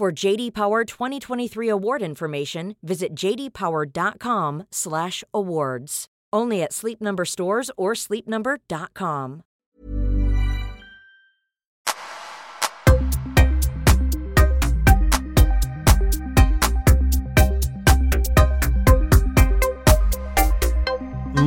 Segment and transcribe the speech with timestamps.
[0.00, 6.06] For JD Power 2023 award information, visit jdpower.com/awards.
[6.32, 9.42] Only at Sleep Number stores or sleepnumber.com.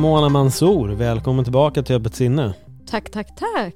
[0.00, 2.54] Mona Mansour, välkommen tillbaka till Öppet sinne.
[2.86, 3.74] Tack, tack, tack.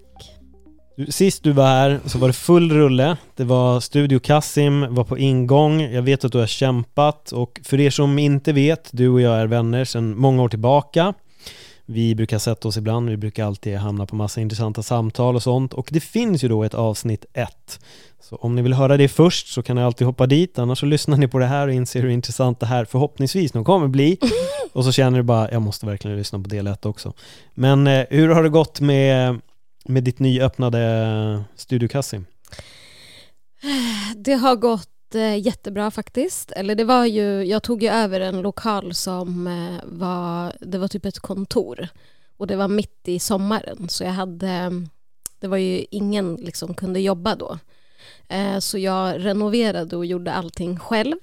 [1.08, 3.16] Sist du var här så var det full rulle.
[3.36, 5.80] Det var Studio Kassim, var på ingång.
[5.80, 9.36] Jag vet att du har kämpat och för er som inte vet, du och jag
[9.36, 11.14] är vänner sedan många år tillbaka.
[11.86, 15.74] Vi brukar sätta oss ibland, vi brukar alltid hamna på massa intressanta samtal och sånt
[15.74, 17.80] och det finns ju då ett avsnitt ett.
[18.20, 20.86] Så om ni vill höra det först så kan ni alltid hoppa dit, annars så
[20.86, 24.18] lyssnar ni på det här och inser hur intressant det här förhoppningsvis nog kommer bli.
[24.72, 27.12] Och så känner du bara, jag måste verkligen lyssna på del ett också.
[27.54, 29.40] Men eh, hur har det gått med
[29.88, 32.26] med ditt nyöppnade Studio Kassim?
[34.16, 36.52] Det har gått eh, jättebra faktiskt.
[36.52, 40.88] Eller det var ju, jag tog ju över en lokal som eh, var, det var
[40.88, 41.88] typ ett kontor.
[42.36, 44.70] Och det var mitt i sommaren så jag hade,
[45.40, 47.58] det var ju ingen liksom kunde jobba då.
[48.28, 51.16] Eh, så jag renoverade och gjorde allting själv.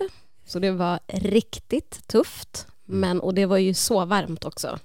[0.45, 2.67] Så det var riktigt tufft.
[2.87, 2.99] Mm.
[2.99, 4.79] Men, och det var ju så varmt också.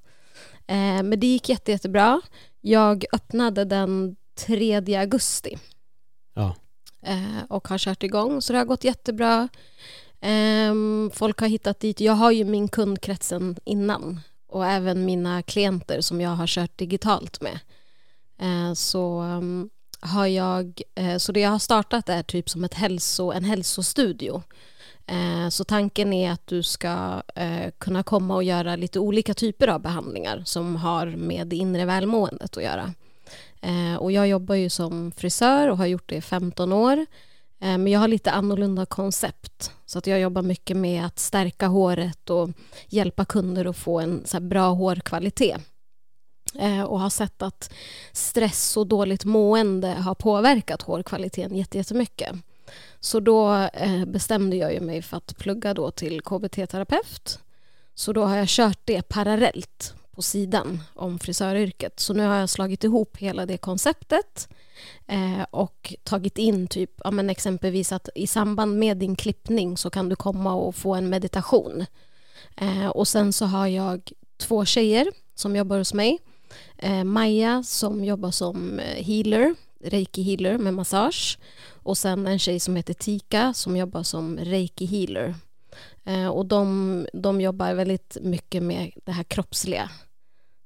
[1.03, 2.21] Men det gick jätte, jättebra.
[2.61, 5.59] Jag öppnade den 3 augusti.
[6.35, 6.57] Ja.
[7.03, 9.49] Eh, och har kört igång, så det har gått jättebra.
[10.21, 10.75] Eh,
[11.13, 12.01] folk har hittat dit.
[12.01, 17.41] Jag har ju min kundkretsen innan och även mina klienter som jag har kört digitalt
[17.41, 17.59] med.
[18.41, 22.75] Eh, så um, har jag, eh, så det jag har startat är typ som ett
[22.75, 24.43] hälso, en hälsostudio.
[25.07, 29.69] Eh, så tanken är att du ska eh, kunna komma och göra lite olika typer
[29.69, 32.95] av behandlingar som har med det inre välmåendet att göra.
[33.61, 37.07] Eh, och jag jobbar ju som frisör och har gjort det i 15 år.
[37.63, 39.73] Men jag har lite annorlunda koncept.
[39.87, 42.51] Så att jag jobbar mycket med att stärka håret och
[42.89, 45.61] hjälpa kunder att få en så bra hårkvalitet.
[46.87, 47.73] Och har sett att
[48.13, 52.37] stress och dåligt mående har påverkat hårkvaliteten jättemycket.
[53.01, 57.39] Så då eh, bestämde jag ju mig för att plugga då till KBT-terapeut.
[57.95, 62.01] Så då har jag kört det parallellt på sidan om frisöryrket.
[62.01, 64.49] Så nu har jag slagit ihop hela det konceptet
[65.07, 69.91] eh, och tagit in typ, ja, men exempelvis att i samband med din klippning så
[69.91, 71.87] kan du komma och få en meditation.
[72.57, 76.19] Eh, och sen så har jag två tjejer som jobbar hos mig.
[76.79, 79.55] Eh, Maja som jobbar som eh, healer,
[79.85, 81.39] reiki healer med massage
[81.83, 85.35] och sen en tjej som heter Tika som jobbar som reiki healer.
[86.05, 89.91] Eh, och de, de jobbar väldigt mycket med det här kroppsliga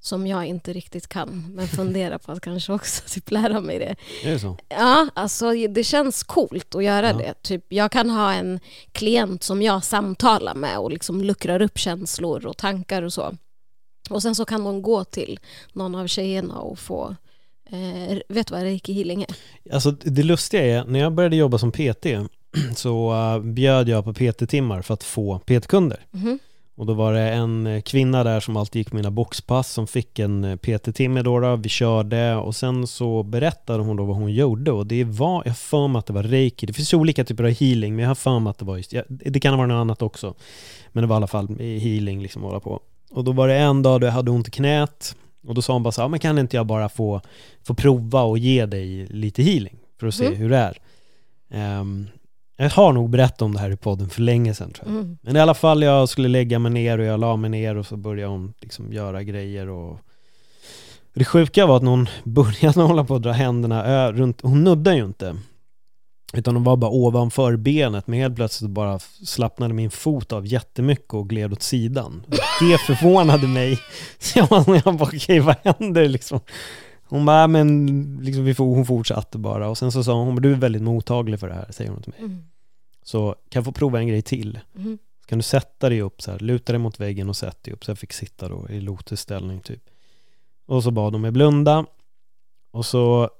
[0.04, 3.96] som jag inte riktigt kan, men funderar på att kanske också typ lära mig det.
[4.28, 4.56] Är det så?
[4.68, 7.16] Ja, alltså det känns coolt att göra ja.
[7.16, 7.34] det.
[7.42, 8.60] Typ, jag kan ha en
[8.92, 13.36] klient som jag samtalar med och liksom luckrar upp känslor och tankar och så.
[14.10, 15.40] Och sen så kan de gå till
[15.72, 17.16] någon av tjejerna och få
[17.66, 19.36] Eh, vet du vad reiki healing är?
[19.74, 22.06] Alltså det lustiga är, när jag började jobba som PT
[22.76, 26.06] så uh, bjöd jag på PT-timmar för att få PT-kunder.
[26.14, 26.38] Mm.
[26.76, 30.18] Och då var det en eh, kvinna där som alltid gick mina boxpass som fick
[30.18, 34.32] en eh, PT-timme då, då, vi körde och sen så berättade hon då vad hon
[34.32, 37.44] gjorde och det var, jag för mig att det var reiki, det finns olika typer
[37.44, 39.80] av healing men jag har för mig att det var just, det kan vara något
[39.80, 40.34] annat också.
[40.92, 42.80] Men det var i alla fall healing liksom att hålla på.
[43.10, 45.16] Och då var det en dag då jag hade ont i knät
[45.46, 47.20] och då sa hon bara så här, men kan inte jag bara få,
[47.66, 50.38] få prova och ge dig lite healing för att se mm.
[50.38, 50.78] hur det är.
[51.80, 52.08] Um,
[52.56, 54.96] jag har nog berättat om det här i podden för länge sedan tror jag.
[54.96, 55.18] Mm.
[55.22, 57.86] Men i alla fall, jag skulle lägga mig ner och jag la mig ner och
[57.86, 59.98] så började hon liksom göra grejer och
[61.14, 64.96] det sjuka var att när hon började hålla på att dra händerna runt, hon nuddade
[64.96, 65.36] ju inte
[66.34, 71.14] utan de var bara ovanför benet, men helt plötsligt bara slappnade min fot av jättemycket
[71.14, 72.22] och gled åt sidan.
[72.60, 73.78] Det förvånade mig.
[74.18, 76.40] Så jag bara, jag bara okej vad händer liksom?
[77.04, 80.82] Hon bara, men liksom, hon fortsatte bara och sen så sa hon, du är väldigt
[80.82, 82.24] mottaglig för det här, säger hon till mig.
[82.24, 82.44] Mm.
[83.02, 84.58] Så kan jag få prova en grej till?
[84.76, 84.98] Mm.
[85.20, 87.74] Så kan du sätta dig upp så här, luta dig mot väggen och sätta dig
[87.74, 87.84] upp.
[87.84, 89.82] Så jag fick sitta då i lotusställning typ.
[90.66, 91.86] Och så bad hon mig blunda.
[92.72, 93.30] Och så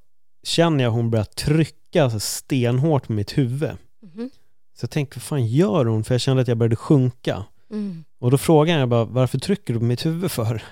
[0.43, 3.70] känner jag hon börjar trycka så stenhårt på mitt huvud.
[4.14, 4.31] Mm.
[4.75, 6.05] Så jag tänkte, vad fan gör hon?
[6.05, 7.44] För jag kände att jag började sjunka.
[7.70, 8.05] Mm.
[8.19, 10.62] Och då frågade jag bara, varför trycker du på mitt huvud för?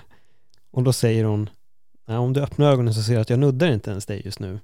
[0.71, 1.49] Och då säger hon,
[2.07, 4.39] Nej, om du öppnar ögonen så ser du att jag nuddar inte ens dig just
[4.39, 4.59] nu.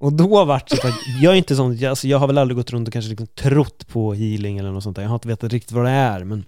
[0.00, 2.38] Och då vart det så att jag är inte sån, jag, alltså jag har väl
[2.38, 5.02] aldrig gått runt och kanske liksom trott på healing eller något sånt där.
[5.02, 6.44] Jag har inte vetat riktigt vad det är, men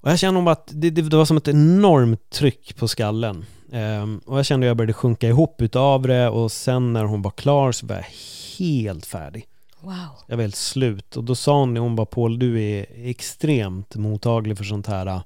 [0.00, 3.44] och jag kände att det, det, det var som ett enormt tryck på skallen.
[3.72, 7.22] Um, och jag kände att jag började sjunka ihop utav det och sen när hon
[7.22, 8.04] var klar så var jag
[8.58, 9.46] helt färdig.
[9.80, 9.94] Wow.
[10.26, 14.56] Jag var helt slut och då sa hon, hon bara Paul du är extremt mottaglig
[14.56, 15.20] för sånt här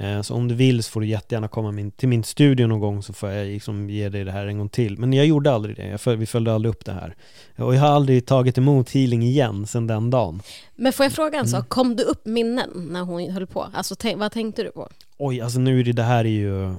[0.00, 3.02] Eh, så om du vill så får du jättegärna komma till min studio någon gång
[3.02, 4.98] så får jag liksom ge dig det här en gång till.
[4.98, 7.14] Men jag gjorde aldrig det, vi följde aldrig upp det här.
[7.58, 10.42] Och jag har aldrig tagit emot healing igen sedan den dagen.
[10.76, 11.68] Men får jag fråga en sak, Mm.
[11.68, 13.66] kom du upp minnen när hon höll på?
[13.74, 14.88] Alltså vad tänkte du på?
[15.18, 16.74] Oj, alltså nu är det, det här är ju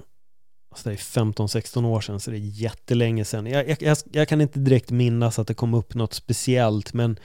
[0.71, 3.45] alltså det är 15-16 år sedan, så det är jättelänge sedan.
[3.45, 7.19] Jag, jag, jag, kan inte direkt minnas att det kom upp något speciellt, men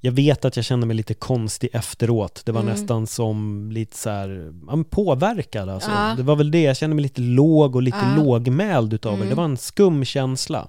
[0.00, 2.42] jag vet att jag kände mig lite konstig efteråt.
[2.44, 2.72] Det var Mm.
[2.72, 5.90] nästan som lite så här, ja, påverkad alltså.
[5.90, 6.14] Ja.
[6.16, 8.22] Det var väl det, jag kände mig lite låg och lite Ja.
[8.22, 9.16] lågmäld utav det.
[9.16, 9.28] Mm.
[9.28, 10.68] Det var en skum känsla.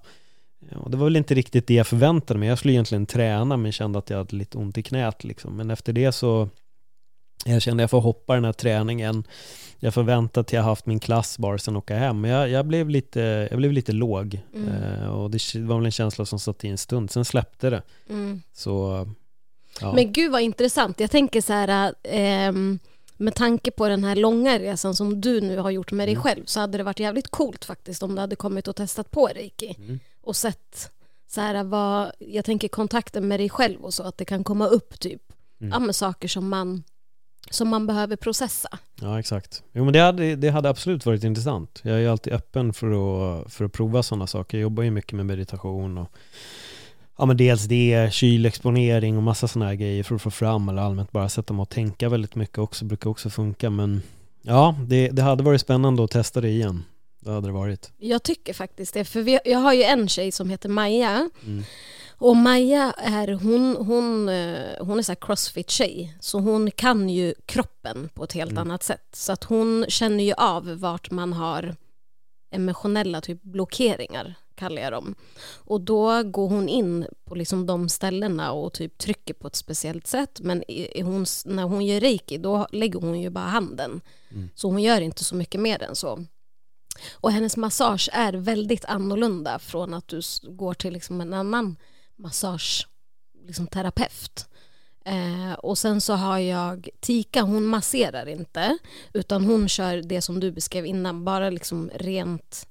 [0.75, 2.49] Och det var väl inte riktigt det jag förväntade mig.
[2.49, 5.55] Jag skulle egentligen träna men kände att jag hade lite ont i knät liksom.
[5.57, 6.49] Men efter det så
[7.45, 9.24] jag kände jag får hoppa den här träningen.
[9.80, 12.21] Jag förväntade att jag haft min klass bara sen åka hem.
[12.21, 14.39] Men jag, jag, blev, lite, jag blev lite låg.
[14.56, 14.68] Mm.
[14.74, 17.12] Eh, och det var väl en känsla som satt i en stund.
[17.12, 17.81] Sen släppte det.
[18.09, 18.41] Mm.
[18.53, 19.07] Så
[19.81, 19.94] ja.
[19.94, 21.00] Men gud vad intressant.
[21.00, 22.80] Jag tänker så här, ehm,
[23.18, 26.24] med tanke på den här långa resan som du nu har gjort med dig Mm.
[26.24, 29.27] själv så hade det varit jävligt coolt faktiskt om du hade kommit och testat på
[29.27, 30.00] reiki Mm.
[30.21, 30.92] och sett
[31.27, 34.68] så här vad, jag tänker kontakten med dig själv och så, att det kan komma
[34.68, 35.21] upp typ,
[35.62, 35.83] Mm.
[35.88, 36.83] ja saker som man,
[37.49, 38.79] som man behöver processa.
[39.01, 39.63] Ja, exakt.
[39.73, 41.81] Jo, men det hade, det hade absolut varit intressant.
[41.83, 44.57] Jag är alltid öppen för att, för att prova sådana saker.
[44.57, 46.11] Jag jobbar ju mycket med meditation och
[47.17, 50.81] ja, men dels det, kylexponering och massa sådana här grejer för att få fram eller
[50.81, 53.69] allmänt bara sätta mig och tänka väldigt mycket också, brukar också funka.
[53.69, 54.01] Men
[54.41, 56.83] ja, det, det hade varit spännande att testa det igen.
[57.19, 57.91] Det hade det varit.
[57.97, 61.63] Jag tycker faktiskt det, för vi, jag har ju en tjej som heter Maja Mm.
[62.19, 68.10] Och Maja är, hon, hon, eh, hon är så crossfit-tjej så hon kan ju kroppen
[68.13, 68.62] på ett helt Mm.
[68.62, 69.07] annat sätt.
[69.13, 71.75] Så att hon känner ju av vart man har
[72.51, 75.16] emotionella typ blockeringar, kallar jag dem.
[75.56, 80.07] Och då går hon in på liksom de ställena och typ trycker på ett speciellt
[80.07, 80.39] sätt.
[80.44, 84.01] Men i, i hon, när hon gör reiki då lägger hon ju bara handen.
[84.31, 84.50] Mm.
[84.56, 86.25] Så hon gör inte så mycket mer än så.
[87.13, 91.75] Och hennes massage är väldigt annorlunda från att du går till liksom en annan
[92.19, 92.88] massage,
[93.45, 94.50] liksom terapeut.
[95.06, 98.77] Eh, och sen så har jag Tika, hon masserar inte
[99.13, 102.68] utan hon kör det som du beskrev innan, bara liksom rent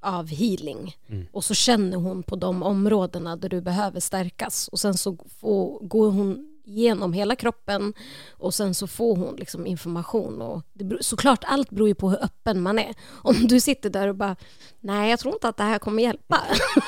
[0.00, 0.96] av healing.
[1.08, 1.26] Mm.
[1.32, 5.80] Och så känner hon på de områdena där du behöver stärkas och sen så får,
[5.80, 7.92] går hon genom hela kroppen
[8.30, 10.42] och sen så får hon liksom information.
[10.42, 12.94] Och det, beror- såklart, allt beror ju på hur öppen man är.
[13.10, 14.36] Om du sitter där och bara
[14.80, 16.40] nej, jag tror inte att det här kommer hjälpa.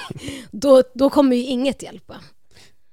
[0.51, 2.15] då, då kommer ju inget hjälpa.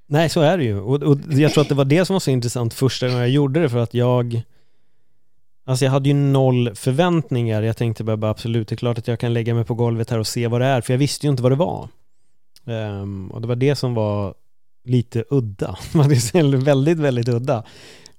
[0.08, 0.80] Nej, så är det ju.
[0.80, 3.30] Och, och jag tror att det var det som var så intressant första gången jag
[3.30, 4.42] gjorde det för att jag
[5.66, 7.62] Alltså jag hade ju noll förväntningar.
[7.62, 10.20] Jag tänkte bara, absolut, det är klart att jag kan lägga mig på golvet här
[10.20, 11.90] och se vad det är, för jag visste ju inte vad det var.
[12.66, 14.34] Um, och det var det som var
[14.90, 15.78] lite udda.
[15.94, 17.64] Man är väldigt, väldigt udda.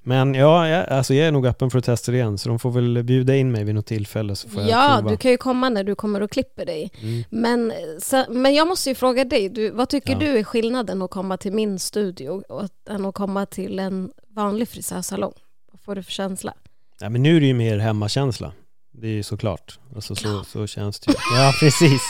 [0.03, 2.59] Men ja, jag, alltså jag är nog öppen för att testa det igen, så de
[2.59, 5.11] får väl bjuda in mig vid något tillfälle så får jag Ja, prova.
[5.11, 6.91] du kan ju komma när du kommer och klipper dig.
[7.03, 7.25] Mm.
[7.31, 10.19] Men, så, men jag måste ju fråga dig, du, vad tycker Ja.
[10.19, 14.11] du är skillnaden att komma till min studio och att, än att komma till en
[14.35, 15.33] vanlig frisörsalong?
[15.73, 16.55] Vad får du för känsla?
[17.01, 18.53] Ja, men nu är det ju mer hemmakänsla.
[18.93, 19.79] Det är ju såklart.
[19.95, 21.17] Alltså så, så känns det ju.
[21.37, 22.03] Ja, precis.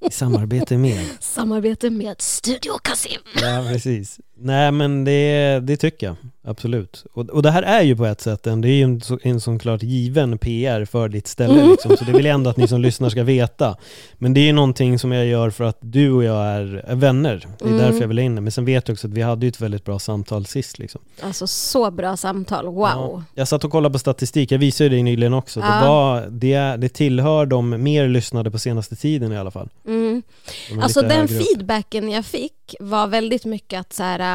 [0.00, 1.06] I samarbete med.
[1.20, 3.20] Samarbete med Studio Kasim.
[3.34, 4.20] Ja, precis.
[4.42, 6.16] Nej, men det, det tycker jag.
[6.44, 7.04] Absolut.
[7.12, 9.40] Och, och det här är ju på ett sätt en, det är ju en, en
[9.40, 11.96] sån klart given PR för ditt ställe liksom.
[11.96, 13.76] Så det vill jag ändå att ni som lyssnar ska veta.
[14.18, 16.94] Men det är ju någonting som jag gör för att du och jag är, är
[16.94, 17.46] vänner.
[17.58, 17.78] Det är Mm.
[17.78, 18.34] därför jag vill in.
[18.34, 21.00] Men sen vet jag också att vi hade ju ett väldigt bra samtal sist liksom.
[21.22, 22.74] Alltså så bra samtal, wow.
[22.86, 23.22] Ja.
[23.34, 25.60] Jag satt och kollade på statistik, jag visade ju dig nyligen också.
[25.60, 25.66] Ja.
[25.66, 29.68] Det, var, det, det tillhör de mer lyssnade på senaste tiden i alla fall.
[29.86, 30.22] Mm.
[30.70, 34.29] De Alltså den feedbacken jag fick var väldigt mycket att så här,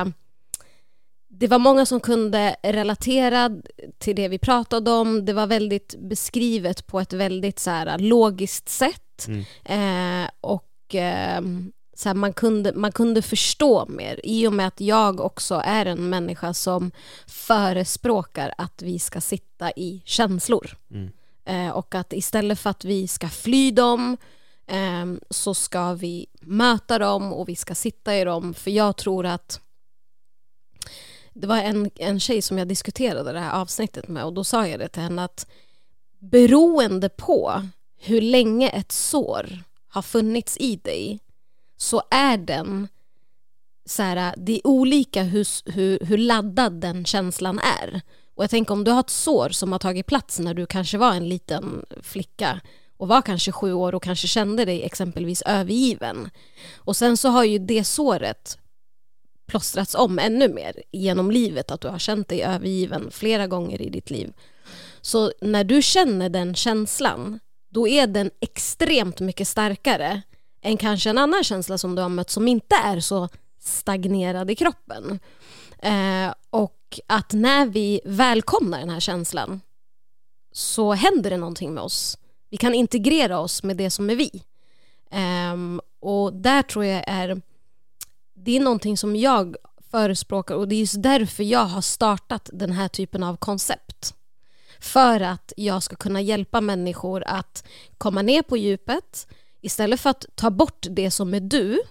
[1.28, 3.52] det var många som kunde relatera
[3.98, 5.25] till det vi pratade om.
[5.25, 9.28] Det var väldigt beskrivet på ett väldigt så här, logiskt sätt.
[9.28, 9.44] Mm.
[9.66, 11.42] Eh, och eh,
[11.96, 15.86] så här, man, kunde, man kunde förstå mer i och med att jag också är
[15.86, 16.92] en människa som
[17.28, 20.78] förespråkar att vi ska sitta i känslor.
[20.92, 21.10] Mm.
[21.46, 24.18] Eh, och att istället för att vi ska fly dem
[24.68, 28.54] eh, så ska vi möta dem och vi ska sitta i dem.
[28.54, 29.62] För jag tror att
[31.36, 34.68] det var en, en tjej som jag diskuterade det här avsnittet med och då sa
[34.68, 35.48] jag det till henne att
[36.20, 37.62] beroende på
[38.00, 41.20] hur länge ett sår har funnits i dig
[41.77, 42.88] så är den
[43.86, 48.01] så här, det är olika hur, hur, hur laddad den känslan är.
[48.36, 50.98] Och jag tänker om du har ett sår som har tagit plats när du kanske
[50.98, 52.62] var en liten flicka
[52.98, 56.30] och var kanske sju år och kanske kände dig exempelvis övergiven.
[56.75, 58.58] Och sen så har ju det såret
[59.46, 63.90] plåstrats om ännu mer genom livet, att du har känt dig övergiven flera gånger i
[63.90, 64.34] ditt liv.
[65.02, 70.22] Så när du känner den känslan, då är den extremt mycket starkare
[70.62, 74.56] än kanske en annan känsla som du har mött som inte är så stagnerad i
[74.56, 75.20] kroppen.
[75.80, 79.62] Eh, och att när vi välkomnar den här känslan
[80.52, 82.18] så händer det någonting med oss.
[82.50, 84.44] Vi kan integrera oss med det som är vi.
[85.12, 85.56] Eh,
[86.00, 87.42] och där tror jag är
[88.46, 89.56] det är någonting som jag
[89.92, 94.14] förespråkar och det är just därför jag har startat den här typen av koncept.
[94.80, 97.64] För att jag ska kunna hjälpa människor att
[97.98, 99.28] komma ner på djupet
[99.62, 101.82] istället för att ta bort det som är du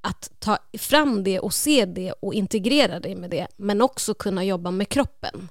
[0.00, 4.44] att ta fram det och se det och integrera dig med det men också kunna
[4.44, 5.48] jobba med kroppen.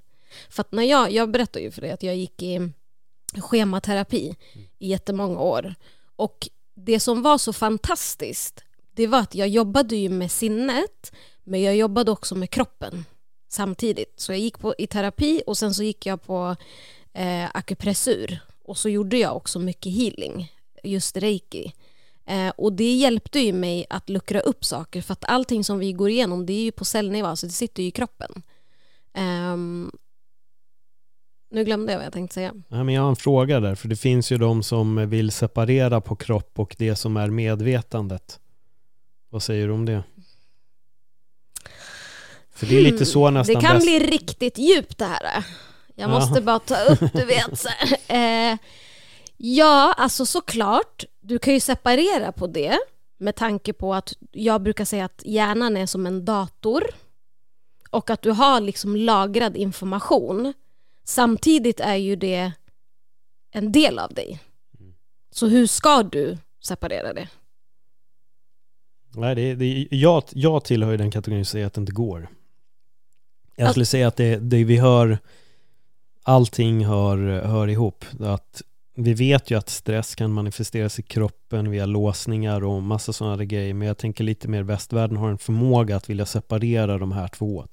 [0.49, 2.71] För att när jag, jag berättade ju för dig att jag gick i
[3.37, 4.35] schematerapi
[4.79, 5.75] i jättemånga år
[6.15, 8.63] och det som var så fantastiskt
[8.95, 11.11] det var att jag jobbade ju med sinnet
[11.43, 13.05] men jag jobbade också med kroppen
[13.49, 14.13] samtidigt.
[14.19, 16.55] Så jag gick på, i terapi och sen så gick jag på
[17.13, 20.51] eh, akupressur och så gjorde jag också mycket healing,
[20.83, 21.73] just reiki.
[22.25, 25.93] Eh, och det hjälpte ju mig att luckra upp saker för att allting som vi
[25.93, 28.43] går igenom det är ju på cellnivå, så det sitter ju i kroppen.
[29.17, 29.91] Um,
[31.51, 32.53] nu glömde jag vad jag tänkte säga.
[32.67, 36.01] Ja, men jag har en fråga där, för det finns ju de som vill separera
[36.01, 38.39] på kropp och det som är medvetandet.
[39.33, 40.03] Vad säger du om det?
[42.51, 43.85] För det är lite så hmm, nästan Det kan bäst...
[43.85, 45.45] bli riktigt djupt det här.
[45.95, 47.59] Jag måste bara ta upp, du vet.
[47.59, 47.69] Så
[48.13, 48.57] eh,
[49.37, 51.03] ja, alltså såklart.
[51.21, 52.79] Du kan ju separera på det
[53.17, 56.83] med tanke på att jag brukar säga att hjärnan är som en dator
[57.89, 60.53] och att du har liksom lagrad information.
[61.03, 62.51] Samtidigt är ju det
[63.51, 64.39] en del av dig.
[65.31, 67.27] Så hur ska du separera det?
[69.15, 72.27] Nej, det, det, jag, jag tillhör ju den kategorin som säger att det inte går.
[73.55, 75.17] Jag skulle säga att det, det vi hör,
[76.23, 78.05] allting hör, hör ihop.
[78.19, 78.61] Att
[78.95, 83.73] vi vet ju att stress kan manifesteras i kroppen via låsningar och massa sådana grejer.
[83.73, 87.65] Men jag tänker lite mer västvärlden har en förmåga att vilja separera de här två.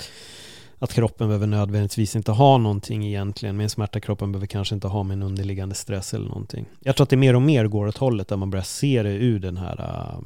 [0.78, 4.00] Att kroppen behöver nödvändigtvis inte ha någonting egentligen Men smärta.
[4.00, 6.66] Kroppen behöver kanske inte ha med en underliggande stress eller någonting.
[6.80, 9.12] Jag tror att det mer och mer går åt hållet där man börjar se det
[9.12, 10.20] ur den här uh,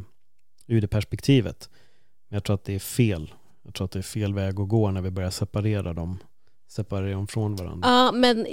[0.67, 1.69] ur det perspektivet.
[2.29, 3.35] Men jag tror att det är fel.
[3.63, 6.19] Jag tror att det är fel väg att gå när vi börjar separera dem,
[6.69, 7.89] separera dem från varandra.
[7.89, 8.47] Ja, men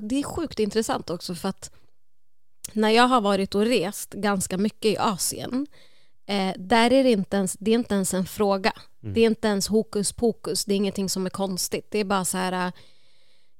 [0.00, 1.70] det är sjukt intressant också för att
[2.72, 5.66] när jag har varit och rest ganska mycket i Asien
[6.26, 8.72] eh, där är det inte ens, det är inte ens en fråga.
[9.02, 9.14] Mm.
[9.14, 11.86] Det är inte ens hokus pokus, det är ingenting som är konstigt.
[11.90, 12.72] Det är bara så här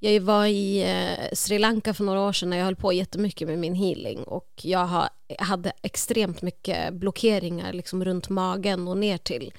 [0.03, 3.49] jag var i eh, Sri Lanka för några år sedan när jag höll på jättemycket
[3.49, 9.19] med min healing och jag har, hade extremt mycket blockeringar liksom runt magen och ner
[9.19, 9.53] till.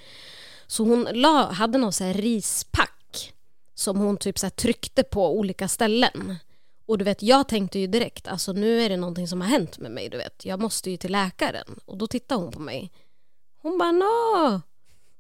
[0.68, 3.34] Så hon la, hade någon så här rispack
[3.76, 6.36] som hon typ så tryckte på olika ställen.
[6.86, 9.80] Och du vet, jag tänkte ju direkt, alltså nu är det någonting som har hänt
[9.80, 10.46] med mig, du vet.
[10.46, 11.80] Jag måste ju till läkaren.
[11.86, 12.92] Och då tittade hon på mig.
[13.62, 14.62] Hon bara, no.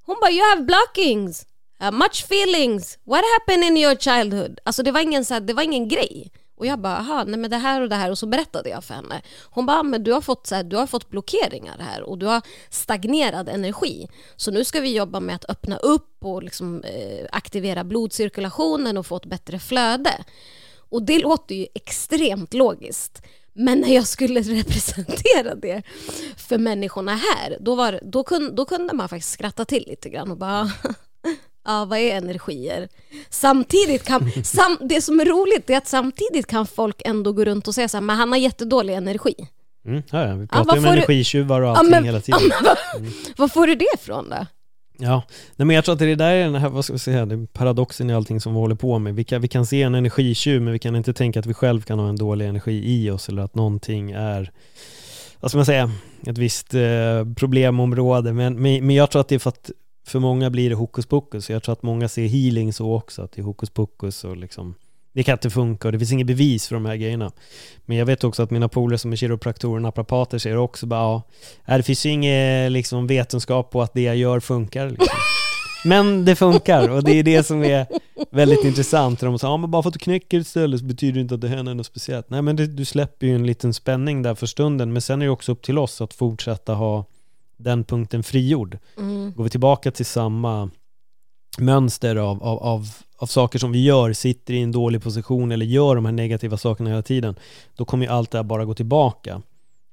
[0.05, 1.45] Hon bara, you have blockings.
[1.81, 4.59] Uh, much feelings, what happened in your childhood?
[4.63, 6.31] Alltså det var ingen, så här, det var ingen grej.
[6.61, 8.83] Och jag bara, aha, nej men det här och det här och så berättade jag
[8.83, 9.21] för henne.
[9.49, 12.17] Hon bara, ah, men du har fått, så här, du har fått blockeringar här och
[12.17, 14.07] du har stagnerad energi.
[14.35, 19.05] Så nu ska vi jobba med att öppna upp och liksom, eh, aktivera blodcirkulationen och
[19.05, 20.23] få ett bättre flöde.
[20.89, 23.21] Och det låter ju extremt logiskt.
[23.53, 25.83] Men när jag skulle representera det
[26.37, 30.31] för människorna här, då, var, då, kunde, då kunde man faktiskt skratta till lite grann
[30.31, 30.71] och bara
[31.65, 32.87] Ja, vad är energier?
[33.29, 37.67] Samtidigt kan, sam, det som är roligt är att samtidigt kan folk ändå gå runt
[37.67, 39.35] och säga så här, men han har jättedålig energi.
[39.85, 42.39] Mm, ja, vi pratar ju ja, om energitjuvar och allting ja, men, hela tiden.
[42.63, 43.11] Ja, mm.
[43.37, 44.45] Var får du det ifrån då?
[44.97, 45.23] Ja,
[45.55, 47.47] nej men jag tror att det där är den här, vad ska vi säga, det
[47.53, 49.15] paradoxen i allting som vi håller på med.
[49.15, 51.81] Vi kan, vi kan se en energitjuv, men vi kan inte tänka att vi själv
[51.81, 54.51] kan ha en dålig energi i oss eller att någonting är,
[55.39, 55.91] vad ska man säga,
[56.27, 58.33] ett visst eh, problemområde.
[58.33, 59.71] Men, men, men jag tror att det är för att
[60.03, 61.49] för många blir det hokus pokus.
[61.49, 64.75] Jag tror att många ser healing så också, att det är hokus pokus och liksom
[65.13, 67.31] det kan inte funka och det finns inget bevis för de här grejerna.
[67.85, 71.21] Men jag vet också att mina polare som är kiropraktorer och naprapater säger också bara
[71.65, 74.89] ja, det finns ju ingen liksom, vetenskap på att det jag gör funkar.
[74.89, 75.07] Liksom.
[75.85, 77.85] Men det funkar och det är det som är
[78.31, 79.19] väldigt intressant.
[79.19, 81.35] De säger, ja men bara för att du knäcker ett ställe så betyder det inte
[81.35, 82.29] att det händer något speciellt.
[82.29, 85.25] Nej men det, du släpper ju en liten spänning där för stunden, men sen är
[85.25, 87.05] det också upp till oss att fortsätta ha
[87.63, 88.77] den punkten frigjord.
[88.97, 89.33] Mm.
[89.33, 90.69] Går vi tillbaka till samma
[91.57, 92.87] mönster av, av, av,
[93.17, 96.57] av saker som vi gör, sitter i en dålig position eller gör de här negativa
[96.57, 97.35] sakerna hela tiden,
[97.75, 99.41] då kommer ju allt det här bara gå tillbaka.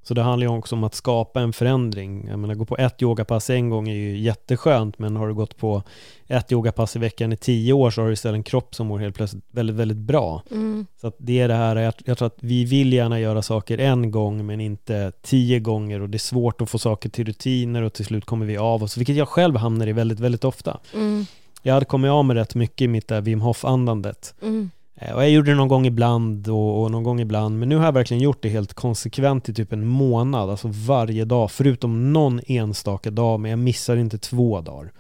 [0.09, 2.27] Så det handlar ju också om att skapa en förändring.
[2.29, 5.57] Jag menar, gå på ett yogapass en gång är ju jätteskönt, men har du gått
[5.57, 5.83] på
[6.27, 8.99] ett yogapass i veckan i tio år så har du istället en kropp som mår
[8.99, 10.43] helt plötsligt väldigt, väldigt bra.
[10.51, 10.87] Mm.
[11.01, 14.11] Så det är det här, jag, jag tror att vi vill gärna göra saker en
[14.11, 17.93] gång, men inte tio gånger och det är svårt att få saker till rutiner och
[17.93, 20.81] till slut kommer vi av oss, vilket jag själv hamnar i väldigt, väldigt ofta.
[20.95, 21.27] Mm.
[21.63, 24.35] Jag hade kommit av med rätt mycket i mitt där Wim Hof-andandet.
[24.43, 24.71] Mm.
[25.01, 27.77] Eh, Och jag gjorde det någon gång ibland och, och någon gång ibland, men nu
[27.77, 32.13] har jag verkligen gjort det helt konsekvent i typ en månad, alltså varje dag, förutom
[32.13, 34.93] någon enstaka dag, men jag missar inte två dagar.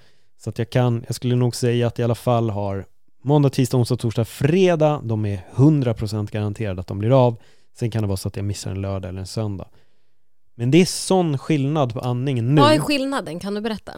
[0.44, 2.84] Så att jag kan, jag skulle nog säga att jag i alla fall har
[3.22, 7.36] måndag, tisdag, onsdag, torsdag, fredag, de är 100% garanterade att de blir av.
[7.78, 9.68] Sen kan det vara så att jag missar en lördag eller en söndag.
[10.54, 12.60] Men det är sån skillnad på andningen nu.
[12.60, 13.40] Vad är skillnaden?
[13.40, 13.92] Kan du berätta?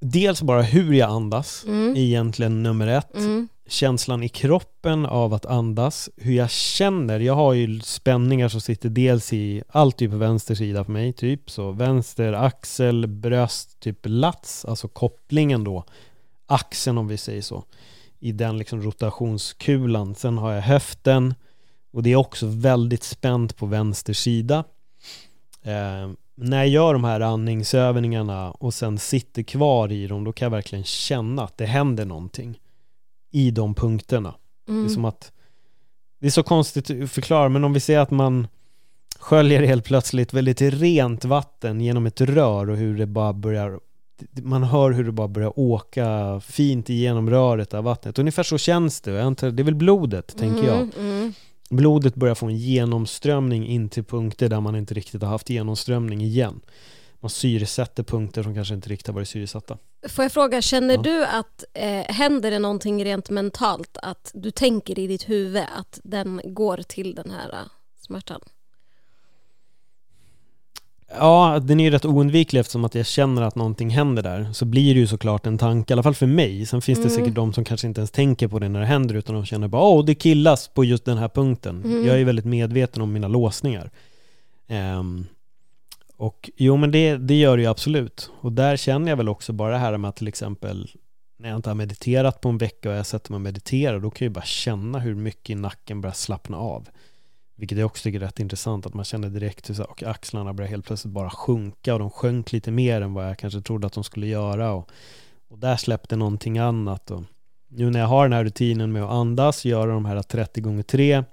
[0.00, 1.96] Dels bara hur jag andas, Mm.
[1.96, 3.16] egentligen nummer ett.
[3.16, 8.60] Mm känslan i kroppen av att andas, hur jag känner, jag har ju spänningar som
[8.60, 11.50] sitter dels i, alltid typ på vänster sida för mig, typ.
[11.50, 15.84] Så vänster axel, bröst, typ lats, alltså kopplingen då,
[16.46, 17.64] axeln om vi säger så,
[18.18, 20.14] i den liksom rotationskulan.
[20.14, 21.34] Sen har jag höften.
[21.90, 24.64] Och det är också väldigt spänt på vänster sida.
[25.62, 30.46] Eh, när jag gör de här andningsövningarna och sen sitter kvar i dem, då kan
[30.46, 32.58] jag verkligen känna att det händer någonting
[33.30, 34.34] i de punkterna.
[34.66, 34.88] Det är Mm.
[34.88, 35.32] som att
[36.20, 38.46] det är så konstigt att förklara, men om vi säger att man
[39.18, 43.80] sköljer helt plötsligt väldigt rent vatten genom ett rör och hur det bara börjar
[44.42, 48.18] man hör hur det bara börjar åka fint igenom röret av vattnet.
[48.18, 49.10] Ungefär så känns det.
[49.10, 50.76] Jag antar, det är väl blodet, tänker jag.
[50.76, 51.32] Mm, mm.
[51.70, 56.20] Blodet börjar få en genomströmning in till punkter där man inte riktigt har haft genomströmning
[56.20, 56.60] igen.
[57.20, 59.78] Man syresätter punkter som kanske inte riktigt har varit syresatta.
[60.08, 61.02] Får jag fråga, känner Ja.
[61.02, 66.00] du att eh, händer det någonting rent mentalt att du tänker i ditt huvud att
[66.04, 67.58] den går till den här eh,
[68.06, 68.40] smärtan?
[71.18, 74.52] Ja, den är ju rätt oundviklig eftersom att jag känner att någonting händer där.
[74.52, 76.66] Så blir det ju såklart en tanke, i alla fall för mig.
[76.66, 77.16] Sen finns det Mm.
[77.16, 79.68] säkert de som kanske inte ens tänker på det när det händer utan de känner
[79.68, 81.82] bara åh, det killas på just den här punkten.
[81.84, 82.06] Mm.
[82.06, 83.90] Jag är väldigt medveten om mina låsningar.
[84.68, 85.26] Ehm,
[86.18, 88.30] och jo, men det, det gör det ju absolut.
[88.40, 90.90] Och där känner jag väl också bara det här med att till exempel
[91.38, 94.10] när jag inte har mediterat på en vecka och jag sätter mig och mediterar, då
[94.10, 96.88] kan jag ju bara känna hur mycket i nacken börjar slappna av.
[97.56, 100.02] Vilket jag också tycker är rätt intressant, att man känner direkt hur så här, och
[100.02, 103.60] axlarna börjar helt plötsligt bara sjunka och de sjönk lite mer än vad jag kanske
[103.60, 104.72] trodde att de skulle göra.
[104.72, 104.90] Och,
[105.48, 107.10] och där släppte någonting annat.
[107.10, 107.24] Och
[107.68, 110.82] nu när jag har den här rutinen med att andas, göra de här 30 gånger
[110.82, 111.24] 3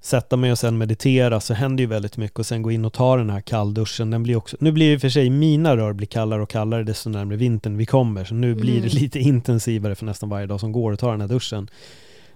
[0.00, 2.92] sätta mig och sen meditera så händer ju väldigt mycket och sen gå in och
[2.92, 4.10] ta den här kallduschen.
[4.10, 6.50] Den blir också, nu blir det i och för sig mina rör blir kallare och
[6.50, 9.02] kallare desto närmare vintern vi kommer så nu blir det Mm.
[9.02, 11.70] lite intensivare för nästan varje dag som går att ta den här duschen.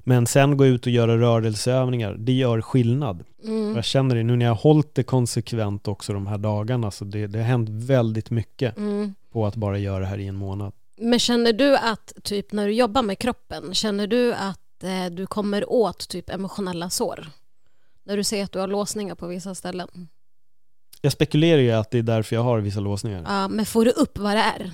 [0.07, 3.25] Men sen gå ut och göra rörelseövningar, det gör skillnad.
[3.45, 3.77] Mm.
[3.77, 7.05] Jag känner det nu när jag har hållit det konsekvent också de här dagarna så
[7.05, 9.15] det, det har hänt väldigt mycket Mm.
[9.33, 10.73] på att bara göra det här i en månad.
[10.99, 15.27] Men känner du att, typ när du jobbar med kroppen, känner du att eh, du
[15.27, 17.27] kommer åt typ emotionella sår?
[18.05, 20.09] När du ser att du har låsningar på vissa ställen?
[21.01, 23.23] Jag spekulerar ju att det är därför jag har vissa låsningar.
[23.27, 24.71] Ja, men får du upp vad det är?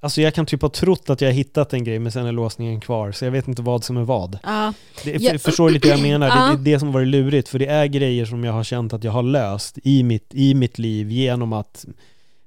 [0.00, 2.32] Alltså jag kan typ ha trott att jag har hittat en grej men sen är
[2.32, 4.38] låsningen kvar så jag vet inte vad som är vad.
[4.42, 4.72] Ja,
[5.04, 5.30] Det, Ja.
[5.30, 6.26] för, förstår du lite vad jag menar?
[6.28, 6.46] Det, Ja.
[6.56, 9.04] det är det som varit lurigt för det är grejer som jag har känt att
[9.04, 11.84] jag har löst i mitt, i mitt liv genom att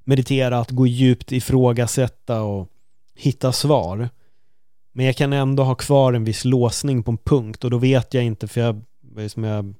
[0.03, 2.67] meditera, att gå djupt, ifrågasätta och
[3.15, 4.09] hitta svar.
[4.93, 8.13] Men jag kan ändå ha kvar en viss låsning på en punkt och då vet
[8.13, 8.81] jag inte för jag,
[9.31, 9.73] som jag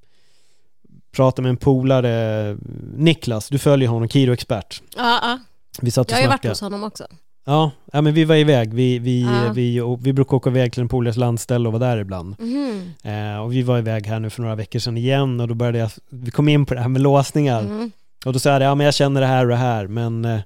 [1.16, 2.58] pratade med en polare,
[2.96, 4.82] Niklas, du följer honom, Kiro-expert.
[4.98, 5.40] ja, ja.
[5.82, 7.04] Vi satt och jag har ju varit hos honom också.
[7.46, 8.74] Ja, ja, men vi var iväg.
[8.74, 9.52] Vi, vi, Ja.
[9.54, 12.36] vi, och vi brukar åka iväg till en polares landställe och vara där ibland.
[12.40, 12.92] Mhm.
[13.04, 15.78] Eh, och vi var iväg här nu för några veckor sedan igen och då började
[15.78, 17.60] jag, vi kom in på det här med låsningar.
[17.62, 17.92] Mm.
[18.26, 20.40] Och då sa jag, ja men jag känner det här och det här, men eh,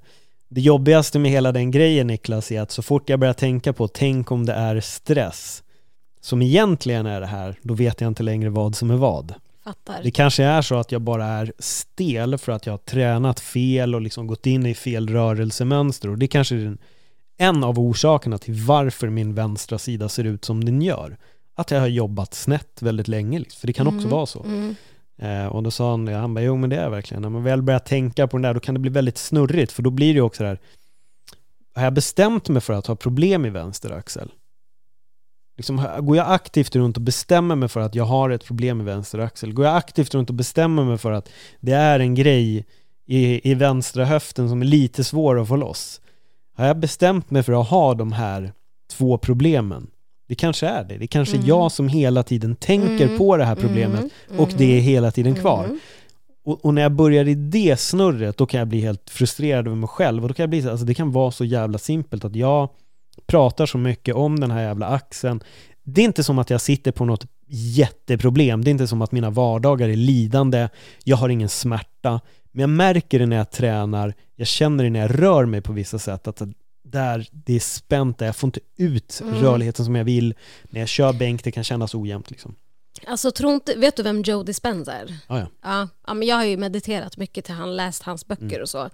[0.56, 3.88] det jobbigaste med hela den grejen Niklas är att så fort jag börjar tänka på,
[3.88, 5.64] tänk om det är stress,
[6.22, 9.34] som egentligen är det här, då vet jag inte längre vad som är vad.
[9.64, 10.04] Fattar.
[10.04, 13.96] Det kanske är så att jag bara är stel för att jag har tränat fel
[13.96, 16.78] och liksom gått in i fel rörelsemönster och det kanske är
[17.38, 21.18] en av orsakerna till varför min vänstra sida ser ut som den gör.
[21.56, 23.60] Att jag har jobbat snett väldigt länge, liksom.
[23.60, 24.10] för det kan också Mm.
[24.10, 24.44] vara så.
[24.44, 24.76] Mm.
[25.18, 27.44] Eh, och då sa han ja, han bara, jo men det är verkligen, när man
[27.44, 30.08] väl börjar tänka på den där, då kan det bli väldigt snurrigt, för då blir
[30.08, 30.60] det ju också det här,
[31.76, 34.32] har jag bestämt mig för att ha problem i vänster axel?
[35.58, 38.84] Liksom, går jag aktivt runt och bestämmer mig för att jag har ett problem i
[38.84, 39.54] vänster axel?
[39.54, 42.66] Går jag aktivt runt och bestämmer mig för att det är en grej
[43.06, 46.02] i, i vänstra höften som är lite svår att få loss?
[46.54, 48.54] Har jag bestämt mig för att ha de här
[48.92, 49.88] två problemen?
[50.28, 50.98] Det kanske är det.
[50.98, 51.46] Det kanske mm.
[51.46, 53.18] är jag som hela tiden tänker mm.
[53.18, 54.40] på det här problemet mm.
[54.40, 55.64] och det är hela tiden kvar.
[55.64, 55.80] Mm.
[56.46, 59.78] Och, och, när jag börjar i det snurret, då kan jag bli helt frustrerad över
[59.78, 60.24] mig själv.
[60.24, 62.70] Och då kan jag bli så, alltså det kan vara så jävla simpelt att jag
[63.28, 65.44] pratar så mycket om den här jävla axeln.
[65.84, 68.64] Det är inte som att jag sitter på något jätteproblem.
[68.64, 70.70] Det är inte som att mina vardagar är lidande.
[71.04, 72.22] Jag har ingen smärta.
[72.52, 74.14] Men jag märker det när jag tränar.
[74.36, 76.28] Jag känner det när jag rör mig på vissa sätt.
[76.28, 76.42] Att
[76.96, 79.36] där det är spänt, där jag får inte ut mm.
[79.36, 80.34] rörligheten som jag vill.
[80.64, 82.56] När jag kör bänk, det kan kännas ojämnt liksom.
[83.08, 85.18] Alltså, tro inte, vet du vem Joe Dispenza är?
[85.28, 85.48] Ah, ja.
[85.64, 88.62] Ja, ja, men jag har ju mediterat mycket till han, läst hans böcker mm.
[88.62, 88.90] och så.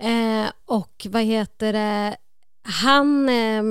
[0.00, 2.16] Eh, och vad heter det,
[2.62, 3.62] han, eh,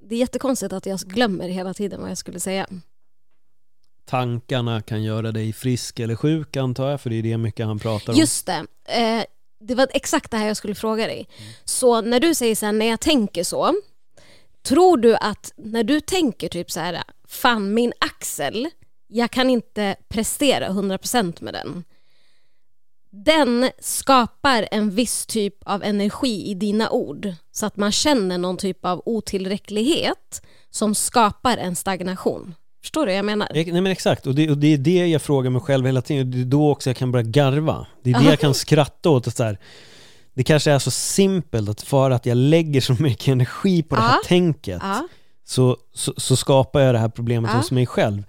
[0.00, 2.66] det är jättekonstigt att jag glömmer hela tiden vad jag skulle säga.
[4.04, 7.78] Tankarna kan göra dig frisk eller sjuk antar jag, för det är det mycket han
[7.78, 8.18] pratar om.
[8.18, 8.66] Just det.
[8.84, 9.24] Eh,
[9.58, 11.28] det var exakt det här jag skulle fråga dig.
[11.38, 11.52] Mm.
[11.64, 13.74] Så när du säger så här, när jag tänker så,
[14.62, 18.68] tror du att när du tänker typ så här, fan min axel,
[19.06, 21.84] jag kan inte prestera 100% med den.
[23.10, 28.56] Den skapar en viss typ av energi i dina ord så att man känner någon
[28.56, 32.54] typ av otillräcklighet som skapar en stagnation.
[32.86, 33.48] Förstår du vad jag menar?
[33.52, 36.30] Nej men exakt, och det, och det är det jag frågar mig själv hela tiden.
[36.30, 37.86] Det är då också jag kan börja garva.
[38.02, 39.36] Det är det jag kan skratta åt.
[39.36, 39.58] så här,
[40.34, 44.02] det kanske är så simpelt att för att jag lägger så mycket energi på det
[44.02, 44.82] här tänket
[45.44, 48.22] så, så, så, skapar jag det här problemet hos mig själv.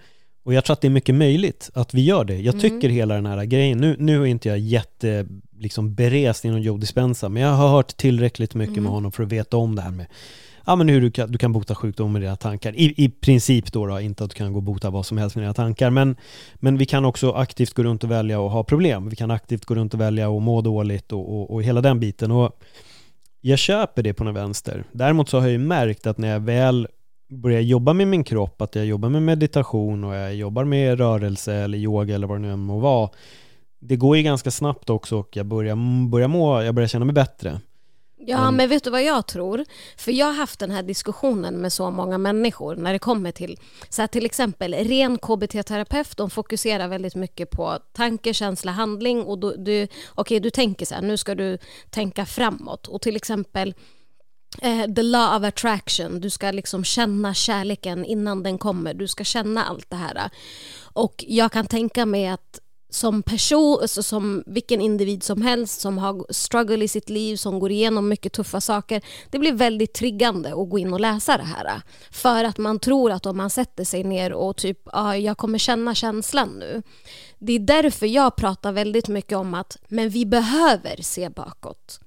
[0.44, 2.36] Och jag tror att det är mycket möjligt att vi gör det.
[2.36, 2.62] Jag mm.
[2.62, 5.28] tycker hela den här grejen, nu, nu är inte jag jätte
[5.60, 8.84] liksom berest inom Joe Dispenza, men jag har hört tillräckligt mycket mm.
[8.84, 10.06] med honom för att veta om det här med
[10.68, 12.76] ja, men hur du kan, du kan bota sjukdom med dina tankar.
[12.76, 15.36] I, I princip då, då, inte att du kan gå och bota vad som helst
[15.36, 16.16] med dina tankar, men,
[16.56, 19.10] men vi kan också aktivt gå runt och välja att ha problem.
[19.10, 22.00] Vi kan aktivt gå runt och välja att må dåligt och, och, och hela den
[22.00, 22.32] biten.
[22.32, 22.60] Och
[23.42, 24.84] jag köper det på någon vänster.
[24.92, 26.88] Däremot så har jag ju märkt att när jag väl
[27.30, 31.54] börjar jobba med min kropp, att jag jobbar med meditation och jag jobbar med rörelse
[31.54, 33.10] eller yoga eller vad det nu än må vara.
[33.80, 37.14] Det går ju ganska snabbt också och jag börjar, börjar må, jag börjar känna mig
[37.14, 37.60] bättre.
[38.20, 38.56] Ja, mm.
[38.56, 39.66] men vet du vad jag tror?
[39.98, 43.60] För jag har haft den här diskussionen med så många människor när det kommer till
[43.90, 49.40] så här, till exempel ren KBT-terapeut, de fokuserar väldigt mycket på tanke, känsla, handling och
[49.40, 51.58] du, du, okay, du tänker så här, nu ska du
[51.90, 53.74] tänka framåt och till exempel
[54.62, 59.24] eh, the law of attraction, du ska liksom känna kärleken innan den kommer, du ska
[59.24, 60.30] känna allt det här.
[60.94, 62.60] Och jag kan tänka mig att
[62.98, 67.60] som person, alltså som vilken individ som helst som har struggle i sitt liv, som
[67.60, 69.02] går igenom mycket tuffa saker.
[69.30, 71.82] Det blir väldigt triggande att gå in och läsa det här.
[72.12, 75.58] För att man tror att om man sätter sig ner och typ, ah, jag kommer
[75.58, 76.84] känna känslan nu.
[77.40, 82.00] Det är därför jag pratar väldigt mycket om att, men vi behöver se bakåt.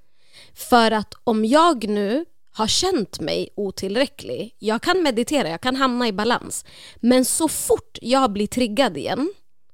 [0.55, 6.09] För att om jag nu har känt mig otillräcklig, jag kan meditera, jag kan hamna
[6.09, 6.65] i balans.
[7.01, 9.33] Men så fort jag blir triggad igen,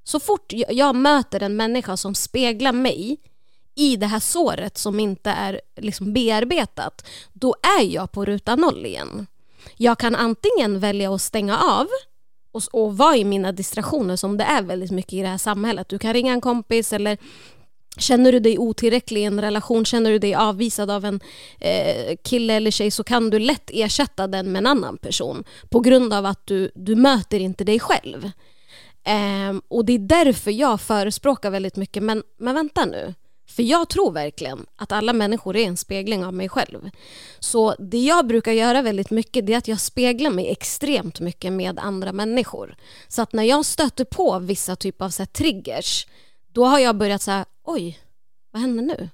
[0.08, 3.16] så fort jag möter en människa som speglar mig
[3.74, 8.86] i det här såret som inte är liksom bearbetat, då är jag på ruta noll
[8.86, 9.26] igen.
[9.76, 11.86] Jag kan antingen välja att stänga av
[12.52, 15.88] och, och vara i mina distraktioner som det är väldigt mycket i det här samhället.
[15.88, 17.18] Du kan ringa en kompis eller
[17.98, 21.20] Känner du dig otillräcklig i en relation, känner du dig avvisad av en
[21.60, 25.80] eh, kille eller tjej så kan du lätt ersätta den med en annan person på
[25.80, 28.30] grund av att du, du möter inte dig själv.
[29.06, 33.14] Um, och det är därför jag förespråkar väldigt mycket, men, men vänta nu.
[33.48, 36.90] För jag tror verkligen att alla människor är en spegling av mig själv.
[37.38, 41.52] Så det jag brukar göra väldigt mycket det är att jag speglar mig extremt mycket
[41.52, 42.76] med andra människor.
[43.08, 46.06] Så att när jag stöter på vissa typer av så här, triggers,
[46.52, 47.98] då har jag börjat säga oj,
[48.52, 49.08] vad händer nu?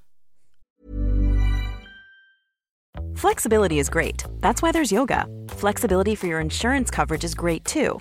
[3.16, 4.24] Flexibility is great.
[4.40, 5.26] That's why there's yoga.
[5.60, 8.00] Flexibility for your insurance coverage is great too.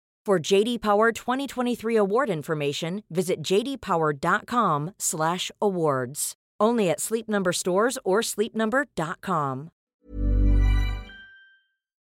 [0.27, 6.33] For JD Power 2023 award information, visit jdpower.com/awards.
[6.63, 9.69] Only at Sleep Number stores or sleepnumber.com.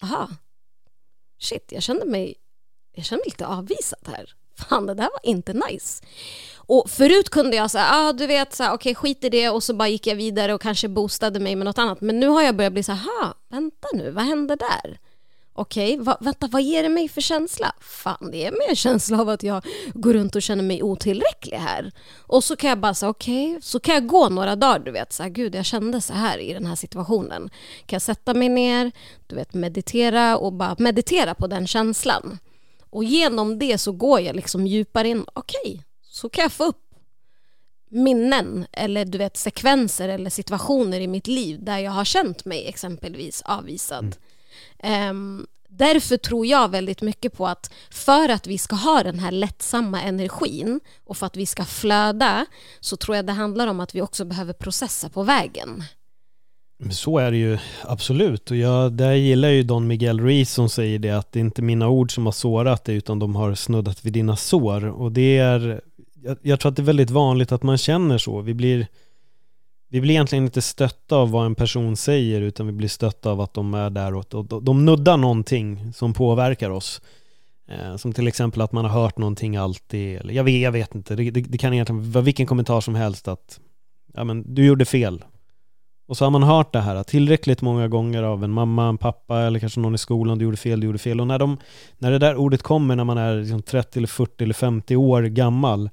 [0.03, 0.29] Aha.
[1.37, 2.37] Shit, jag kände mig
[2.97, 4.33] jag kände mig lite avvisad här.
[4.69, 6.03] Fan, det där var inte nice.
[6.57, 9.63] Och förut kunde jag säga, ah, du vet, så här, okej skit i det och
[9.63, 12.01] så bara gick jag vidare och kanske boostade mig med något annat.
[12.01, 14.99] Men nu har jag börjat bli så här, vänta nu, vad hände där?
[15.59, 17.75] Okej, va, vänta, vad ger det mig för känsla?
[17.81, 21.57] Fan, det ger mig en känsla av att jag går runt och känner mig otillräcklig
[21.57, 21.91] här.
[22.17, 25.13] Och så kan jag bara säga, okej, så kan jag gå några dagar, du vet,
[25.13, 27.49] så här, gud, jag kände så här i den här situationen.
[27.85, 28.91] Kan jag sätta mig ner,
[29.27, 32.39] du vet, meditera och bara meditera på den känslan.
[32.89, 36.83] Och genom det så går jag liksom djupare in, okej, så kan jag få upp
[37.89, 42.67] minnen eller du vet sekvenser eller situationer i mitt liv där jag har känt mig
[42.67, 44.05] exempelvis avvisad.
[44.05, 44.17] Mm.
[45.09, 49.31] Um, därför tror jag väldigt mycket på att för att vi ska ha den här
[49.31, 52.45] lättsamma energin och för att vi ska flöda
[52.79, 55.83] så tror jag det handlar om att vi också behöver processa på vägen.
[56.91, 60.99] Så är det ju absolut och jag, där gillar ju Don Miguel Ruiz som säger
[60.99, 64.05] det att det är inte mina ord som har sårat dig utan de har snuddat
[64.05, 65.81] vid dina sår och det är
[66.23, 68.41] jag, jag tror att det är väldigt vanligt att man känner så.
[68.41, 68.87] Vi blir
[69.89, 73.41] vi blir egentligen inte stötta av vad en person säger utan vi blir stötta av
[73.41, 77.01] att de är där och, och de nuddar någonting som påverkar oss.
[77.69, 80.95] Eh, som till exempel att man har hört någonting alltid, eller jag vet, jag vet
[80.95, 83.59] inte, det, det, det, kan egentligen vara vilken kommentar som helst att
[84.13, 85.23] ja men du gjorde fel.
[86.07, 89.39] Och så har man hört det här tillräckligt många gånger av en mamma, en pappa
[89.39, 91.21] eller kanske någon i skolan, du gjorde fel, du gjorde fel.
[91.21, 91.57] Och när, de,
[91.97, 95.23] när det där ordet kommer när man är liksom 30 eller 40 eller 50 år
[95.23, 95.89] gammal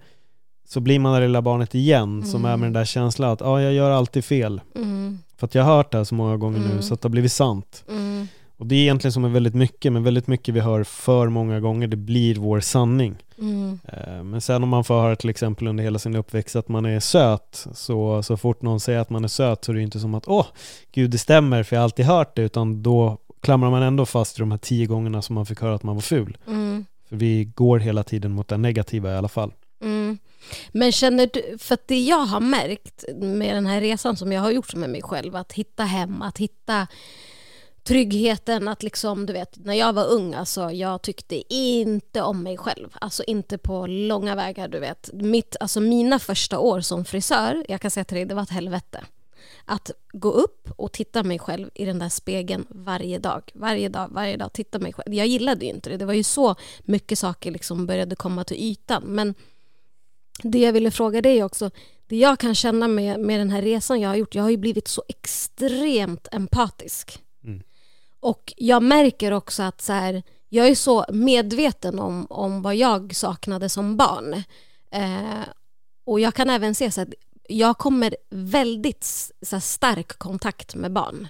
[0.65, 2.25] så blir man det lilla barnet igen mm.
[2.25, 4.61] som är med den där känslan att ah, jag gör alltid fel.
[4.75, 5.19] Mm.
[5.37, 6.77] För att jag har hört det här så många gånger mm.
[6.77, 7.85] nu så att det har blivit sant.
[7.89, 8.27] Mm.
[8.57, 11.61] Och det är egentligen som är väldigt mycket, men väldigt mycket vi hör för många
[11.61, 13.17] gånger, det blir vår sanning.
[13.39, 13.79] Mm.
[13.85, 16.85] Eh, men sen om man får höra till exempel under hela sin uppväxt att man
[16.85, 20.01] är söt, så, så fort någon säger att man är söt så är det inte
[20.01, 20.47] som att åh,
[20.93, 24.39] gud det stämmer för jag har alltid hört det, utan då klamrar man ändå fast
[24.39, 26.37] i de här tio gångerna som man fick höra att man var ful.
[26.47, 26.85] Mm.
[27.09, 29.53] För vi går hela tiden mot det negativa i alla fall.
[30.73, 34.41] Men känner du, för att det jag har märkt med den här resan som jag
[34.41, 36.87] har gjort med mig själv, att hitta hem, att hitta
[37.85, 42.57] tryggheten att liksom, du vet, när jag var ung, alltså jag tyckte inte om mig
[42.57, 42.89] själv.
[43.01, 45.11] Alltså inte på långa vägar, du vet.
[45.13, 48.51] Mitt, alltså mina första år som frisör, jag kan säga till dig, det var ett
[48.51, 49.05] helvete.
[49.65, 54.09] Att gå upp och titta mig själv i den där spegeln varje dag, varje dag,
[54.13, 55.15] varje dag, titta mig själv.
[55.15, 55.97] Jag gillade ju inte det.
[55.97, 59.03] Det var ju så mycket saker liksom började komma till ytan.
[59.07, 59.35] Men
[60.43, 61.71] det jag ville fråga dig också,
[62.07, 64.57] det jag kan känna med, med den här resan jag har gjort, jag har ju
[64.57, 67.23] blivit så extremt empatisk.
[67.45, 67.63] Mm.
[68.21, 73.17] Och jag märker också att så här, jag är så medveten om, om vad jag
[73.17, 74.43] saknade som barn.
[74.91, 75.49] Eh,
[76.05, 77.15] och jag kan även se så att
[77.49, 79.05] jag kommer väldigt
[79.43, 81.29] så här, stark kontakt med barn.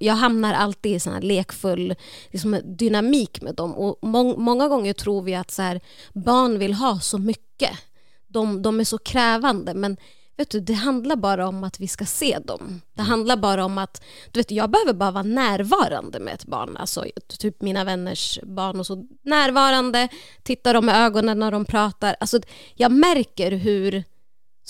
[0.00, 1.94] Jag hamnar alltid i sån här lekfull
[2.30, 3.74] liksom, dynamik med dem.
[3.74, 5.80] Och må många gånger tror vi att så här,
[6.12, 7.70] barn vill ha så mycket
[8.30, 9.96] de, de är så krävande men
[10.36, 12.80] vet du, det handlar bara om att vi ska se dem.
[12.94, 13.10] Det mm.
[13.10, 17.04] handlar bara om att, du vet, jag behöver bara vara närvarande med ett barn, alltså
[17.38, 20.08] typ mina vänners barn och så, närvarande,
[20.42, 22.40] titta dem i ögonen när de pratar, alltså
[22.74, 24.04] jag märker hur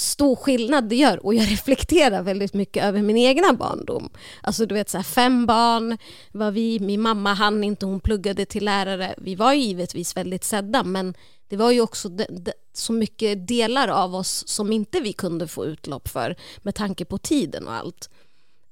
[0.00, 4.10] stor skillnad det gör och jag reflekterar väldigt mycket över min egna barndom.
[4.42, 5.98] Alltså du vet så här, fem barn
[6.32, 9.14] var vi, min mamma hann inte, hon pluggade till lärare.
[9.16, 11.14] Vi var ju givetvis väldigt sedda men
[11.48, 15.48] det var ju också de, de, så mycket delar av oss som inte vi kunde
[15.48, 18.10] få utlopp för med tanke på tiden och allt.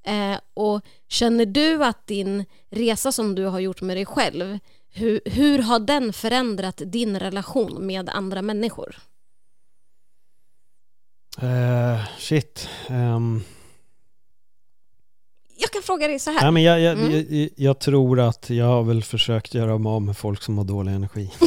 [0.03, 4.59] Eh, och känner du att din resa som du har gjort med dig själv,
[4.91, 8.97] hur, hur har den förändrat din relation med andra människor?
[11.43, 12.69] Uh, shit.
[12.91, 13.45] Um
[15.61, 16.43] jag kan fråga dig så här.
[16.43, 17.27] Nej, men jag, jag, mm.
[17.29, 20.65] jag, jag, tror att jag har väl försökt göra mig av med folk som har
[20.65, 21.33] dålig energi.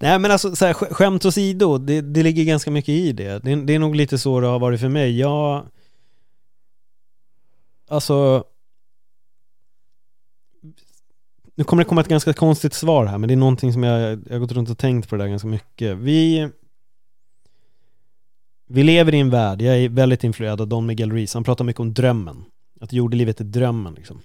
[0.00, 3.38] Nej men alltså så här, skämt åsido, det, det ligger ganska mycket i det.
[3.44, 3.54] det.
[3.54, 5.18] Det är nog lite så det har varit för mig.
[5.18, 5.66] Jag...
[7.88, 8.44] Alltså...
[11.54, 14.00] Nu kommer det komma ett ganska konstigt svar här, men det är någonting som jag,
[14.26, 15.96] jag har gått runt och tänkt på det där ganska mycket.
[15.96, 16.48] Vi
[18.68, 21.64] vi lever i en värld, jag är väldigt influerad av Don Miguel Ruiz, han pratar
[21.64, 22.44] mycket om drömmen.
[22.80, 24.20] Att jordelivet är drömmen liksom.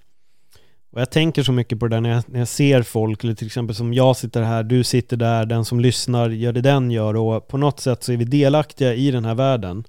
[0.92, 3.34] Och jag tänker så mycket på det där när jag, när jag ser folk, eller
[3.34, 6.90] till exempel som jag sitter här, du sitter där, den som lyssnar gör det den
[6.90, 9.84] gör och på något sätt så är vi delaktiga i den här världen.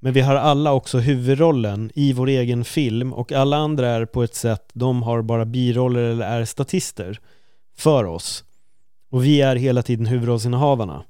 [0.00, 4.22] Men vi har alla också huvudrollen i vår egen film och alla andra är på
[4.22, 7.20] ett sätt, de har bara biroller eller är statister
[7.76, 8.44] för oss.
[9.10, 11.04] Och vi är hela tiden huvudrollsinnehavarna.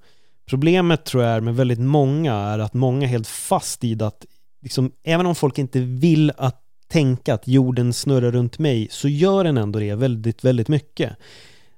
[0.47, 4.27] Problemet tror jag är med väldigt många är att många är helt fast i att
[4.63, 9.45] liksom, även om folk inte vill att tänka att jorden snurrar runt mig så gör
[9.45, 11.17] den ändå det väldigt, väldigt mycket.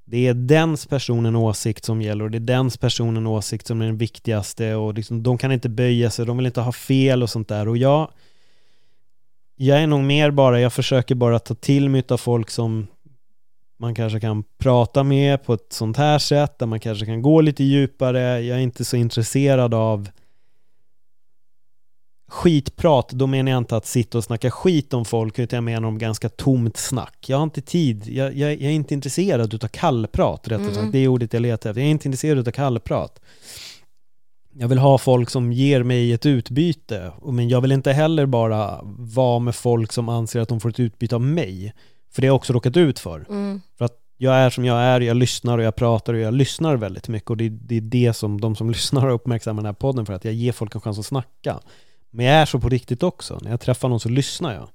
[0.04, 3.86] Det är dens personen åsikt som gäller och det är dens personen åsikt som är
[3.86, 7.30] den viktigaste och liksom, de kan inte böja sig, de vill inte ha fel och
[7.30, 8.10] sånt där och jag
[9.56, 12.86] jag är nog mer bara, jag försöker bara ta till mig av folk som
[13.84, 17.40] man kanske kan prata med på ett sånt här sätt, där man kanske kan gå
[17.40, 18.40] lite djupare.
[18.40, 20.08] Jag är inte så intresserad av
[22.28, 25.88] skitprat, då menar jag inte att sitta och snacka skit om folk, utan jag menar
[25.88, 27.16] om ganska tomt snack.
[27.26, 30.74] Jag har inte tid, jag, jag, jag är inte intresserad utav kallprat, rättare mm.
[30.74, 30.92] sagt.
[30.92, 31.80] Det är ordet jag letar efter.
[31.80, 33.20] Jag är inte intresserad utav kallprat.
[34.54, 38.80] Jag vill ha folk som ger mig ett utbyte, men jag vill inte heller bara
[38.98, 41.72] vara med folk som anser att de får ett utbyte av mig.
[42.14, 43.26] För det har jag också råkat ut för.
[43.28, 43.60] Mm.
[43.78, 46.76] För att jag är som jag är, jag lyssnar och jag pratar och jag lyssnar
[46.76, 50.06] väldigt mycket och det, det är det som de som lyssnar uppmärksammar den här podden
[50.06, 51.60] för att jag ger folk en chans att snacka.
[52.10, 53.38] Men jag är så på riktigt också.
[53.42, 54.68] När jag träffar någon så lyssnar jag.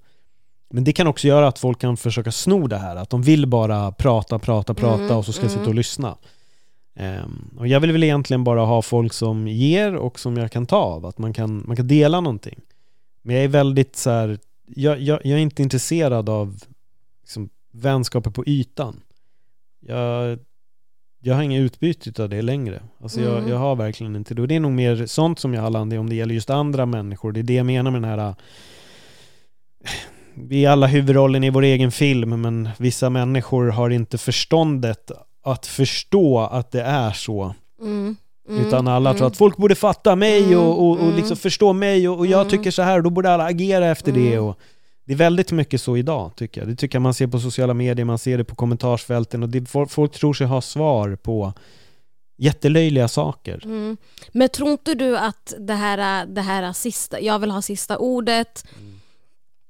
[0.70, 3.48] Men det kan också göra att folk kan försöka sno det här, att de vill
[3.48, 5.78] bara prata, prata, prata mm, och så ska jag sitta och mm.
[5.78, 6.18] lyssna.
[7.00, 10.66] Um, och jag vill väl egentligen bara ha folk som ger och som jag kan
[10.66, 12.60] ta av, att man kan, man kan dela någonting.
[13.22, 16.60] Men jag är väldigt så här, jag, jag, jag är inte intresserad av
[17.30, 19.02] liksom, vänskaper på ytan.
[19.80, 20.40] Jag,
[21.22, 22.82] jag har inget utbyte av det längre.
[23.02, 23.34] Alltså mm.
[23.34, 24.42] jag, jag, har verkligen inte det.
[24.42, 26.50] Och det är nog mer sånt som jag har landat i om det gäller just
[26.50, 27.32] andra människor.
[27.32, 28.36] Det är det jag menar med den här
[30.34, 35.12] vi är alla huvudrollen i vår egen film men vissa människor har inte förståndet
[35.44, 37.56] att förstå att det är så.
[37.82, 38.16] Mm.
[38.50, 38.68] Mm.
[38.68, 39.18] Utan alla mm.
[39.18, 40.60] tror att folk borde fatta mig mm.
[40.60, 41.38] och, och, och liksom mm.
[41.38, 42.50] förstå mig och, och jag mm.
[42.50, 44.40] tycker så här och då borde alla agera efter det.
[44.40, 44.60] Och,
[45.10, 46.68] det är väldigt mycket så idag tycker jag.
[46.68, 49.66] Det tycker jag man ser på sociala medier, man ser det på kommentarsfälten och det,
[49.90, 51.54] folk tror sig ha svar på
[52.38, 53.62] jättelöjliga saker.
[53.64, 53.98] Mm.
[54.32, 58.64] Men tror inte du att det här, det här sista, jag vill ha sista ordet,
[58.80, 59.00] mm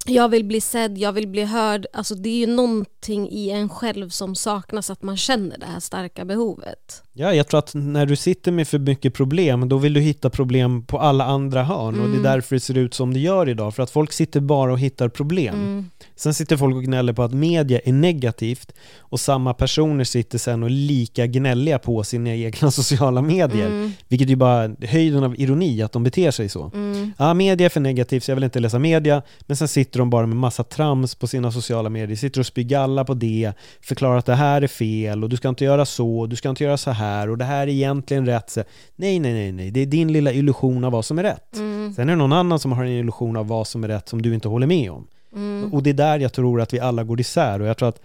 [0.06, 1.86] jag vill bli sedd, jag vill bli hörd.
[1.94, 5.80] Alltså det är ju någonting i en själv som saknas, att man känner det här
[5.80, 7.04] starka behovet.
[7.22, 10.30] Ja, jag tror att när du sitter med för mycket problem, då vill du hitta
[10.30, 12.02] problem på alla andra hörn mm.
[12.02, 12.32] och det är mm.
[12.32, 15.10] därför det ser ut som det gör idag, för att folk sitter bara och hittar
[15.10, 15.56] problem.
[15.56, 15.90] Mm.
[16.16, 20.64] Sen sitter folk och gnäller på att media är negativt och samma personer sitter sen
[20.64, 23.68] och är lika gnälliga på sina egna sociala medier.
[23.68, 23.92] Mm.
[24.08, 26.72] Vilket är bara höjden av ironi att de beter sig så.
[26.74, 27.14] Mm.
[27.18, 30.10] Ja, media är för negativt så jag vill inte läsa media, men sen sitter de
[30.10, 33.52] bara med massa trams på sina sociala medier, sitter och spyr galla på det,
[33.82, 36.64] förklarar att det här är fel och du ska inte göra så, du ska inte
[36.64, 38.58] göra så här och det här är egentligen rätt.
[38.96, 41.56] Nej, nej, nej, nej, det är din lilla illusion av vad som är rätt.
[41.58, 41.94] Mm.
[41.94, 44.22] Sen är det någon annan som har en illusion av vad som är rätt som
[44.22, 45.08] du inte håller med om.
[45.36, 45.74] Mm.
[45.74, 48.02] Och det är där jag tror att vi alla går isär och jag tror att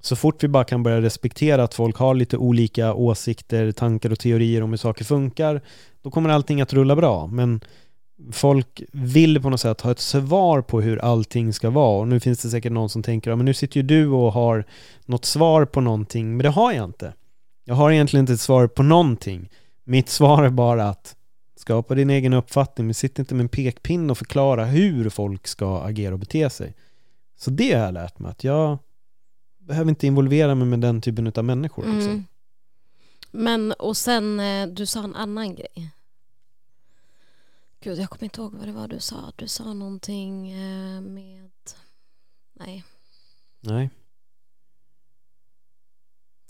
[0.00, 4.18] så fort vi bara kan börja respektera att folk har lite olika åsikter, tankar och
[4.18, 5.60] teorier om hur saker funkar,
[6.02, 7.26] då kommer allting att rulla bra.
[7.26, 7.60] Men
[8.32, 12.20] folk vill på något sätt ha ett svar på hur allting ska vara och nu
[12.20, 14.64] finns det säkert någon som tänker, ja men nu sitter ju du och har
[15.04, 17.12] något svar på någonting, men det har jag inte.
[17.64, 19.50] Jag har egentligen inte ett svar på någonting.
[19.84, 21.16] Mitt svar är bara att
[21.62, 25.82] Skapa din egen uppfattning, men sitt inte med en pekpinne och förklara hur folk ska
[25.82, 26.74] agera och bete sig.
[27.36, 28.78] Så det har jag lärt mig, att jag
[29.58, 31.82] behöver inte involvera mig med den typen av människor.
[31.82, 32.12] Liksom.
[32.12, 32.24] Mm.
[33.30, 35.90] Men, och sen, eh, du sa en annan grej.
[37.80, 39.32] Gud, jag kommer inte ihåg vad det var du sa.
[39.36, 41.50] Du sa någonting eh, med...
[42.52, 42.84] Nej.
[43.60, 43.90] Nej.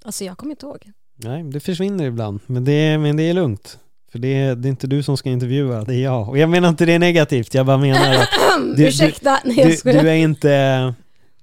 [0.02, 0.92] Alltså jag kommer inte ihåg.
[1.24, 2.40] Nej, det försvinner ibland.
[2.46, 3.78] Men det, men det är lugnt.
[4.12, 6.28] För det är, det är inte du som ska intervjua, det är jag.
[6.28, 8.28] Och jag menar inte det är negativt, jag bara menar att
[8.76, 10.94] du, Ursäkta, nej, jag du, du är inte,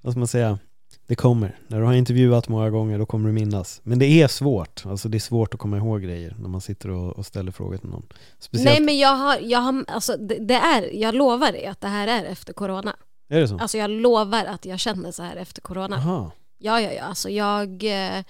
[0.02, 0.60] vad ska man säga,
[1.08, 1.56] det kommer.
[1.68, 3.82] När du har intervjuat många gånger, då kommer du minnas.
[3.84, 6.90] Men det är svårt, alltså det är svårt att komma ihåg grejer när man sitter
[6.90, 8.06] och, och ställer frågor till någon.
[8.40, 8.70] Speciellt...
[8.70, 11.88] Nej men jag har, jag har alltså det, det, är, jag lovar dig att det
[11.88, 12.96] här är efter corona.
[13.30, 13.58] Är det så?
[13.58, 15.96] Alltså jag lovar att jag känner så här efter corona.
[15.96, 16.32] Aha.
[16.58, 18.24] Ja, ja, ja, alltså jag eh,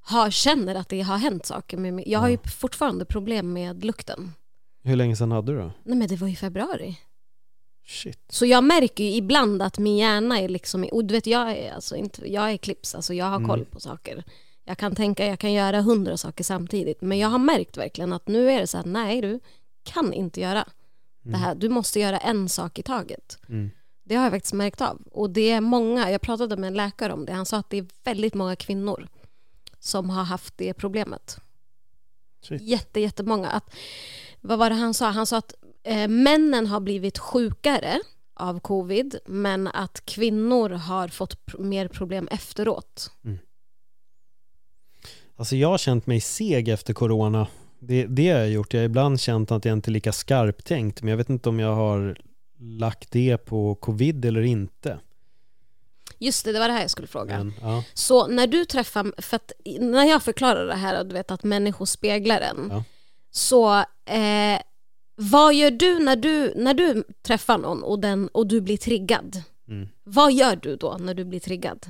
[0.00, 2.04] har, känner att det har hänt saker med mig.
[2.06, 4.32] Jag har ju fortfarande problem med lukten.
[4.82, 5.72] Hur länge sedan hade du då?
[5.82, 6.98] Nej men det var i februari.
[7.86, 8.18] Shit.
[8.28, 11.72] Så jag märker ju ibland att min hjärna är liksom, och du vet jag är,
[11.74, 13.48] alltså inte, jag är clips, alltså jag har mm.
[13.48, 14.24] koll på saker.
[14.64, 17.00] Jag kan tänka, jag kan göra hundra saker samtidigt.
[17.00, 19.40] Men jag har märkt verkligen att nu är det så här, nej du
[19.82, 20.68] kan inte göra.
[21.22, 23.38] Det här, du måste göra en sak i taget.
[23.48, 23.70] Mm.
[24.04, 25.02] Det har jag faktiskt märkt av.
[25.12, 27.78] Och det är många, jag pratade med en läkare om det, han sa att det
[27.78, 29.08] är väldigt många kvinnor
[29.80, 31.40] som har haft det problemet.
[32.42, 32.62] Shit.
[32.62, 33.48] Jätte, jättemånga.
[33.48, 33.74] Att,
[34.40, 35.10] vad var det han sa?
[35.10, 38.00] Han sa att eh, männen har blivit sjukare
[38.34, 43.12] av covid men att kvinnor har fått pr- mer problem efteråt.
[45.36, 47.46] Alltså jag har känt mig seg efter corona.
[47.78, 48.74] Det, det har jag gjort.
[48.74, 51.60] Jag har ibland känt att jag inte är lika skarptänkt, men jag vet inte om
[51.60, 52.18] jag har
[52.58, 54.98] lagt det på covid eller inte.
[56.20, 57.38] Just det, det var det här jag skulle fråga.
[57.38, 57.84] Men, ja.
[57.94, 61.86] Så när du träffar, för att när jag förklarar det här, du vet att människor
[61.86, 62.84] speglar en, Ja.
[63.30, 63.74] så
[64.14, 64.60] eh,
[65.16, 69.42] vad gör du när, du när du träffar någon och, den, och du blir triggad?
[69.68, 69.88] Mm.
[70.04, 71.86] Vad gör du då när du blir triggad?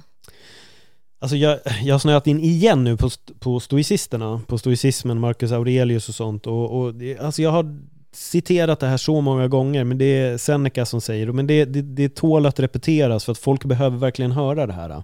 [1.23, 6.09] Alltså jag, jag har snöat in igen nu på, på stoicisterna, på stoicismen, Marcus Aurelius
[6.09, 6.47] och sånt.
[6.47, 7.77] Och, och alltså jag har
[8.13, 11.33] citerat det här så många gånger, men det är Seneca som säger det.
[11.33, 15.03] Men det, det, det tål att repeteras för att folk behöver verkligen höra det här.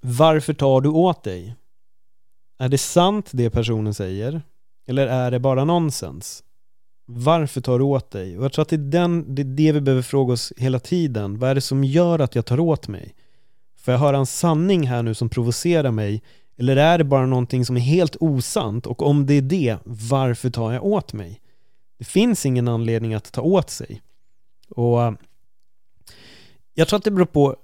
[0.00, 1.54] Varför tar du åt dig?
[2.58, 4.42] Är det sant det personen säger?
[4.86, 6.42] Eller är det bara nonsens?
[7.06, 8.38] Varför tar du åt dig?
[8.38, 10.80] Och jag tror att det är, den, det är det vi behöver fråga oss hela
[10.80, 11.38] tiden.
[11.38, 13.14] Vad är det som gör att jag tar åt mig?
[13.80, 16.22] Får jag höra en sanning här nu som provocerar mig?
[16.58, 18.86] Eller är det bara någonting som är helt osant?
[18.86, 21.40] Och om det är det, varför tar jag åt mig?
[21.98, 24.02] Det finns ingen anledning att ta åt sig.
[24.68, 25.12] Och eh,
[26.74, 27.56] jag tror att det beror på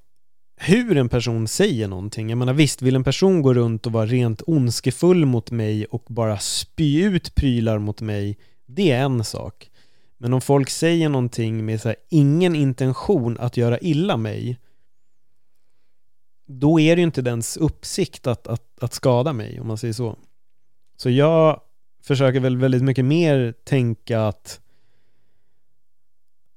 [0.56, 2.28] hur en person säger någonting.
[2.28, 6.04] Jag menar visst, vill en person gå runt och vara rent ondskefull mot mig och
[6.08, 9.70] bara spy ut prylar mot mig, det är en sak.
[10.18, 14.58] Men om folk säger någonting med så här, ingen intention att göra illa mig,
[16.46, 19.94] då är det ju inte dens uppsikt att, att, att skada mig, om man säger
[19.94, 20.16] så.
[20.96, 21.60] Så jag
[22.06, 24.60] försöker väl väldigt mycket mer tänka att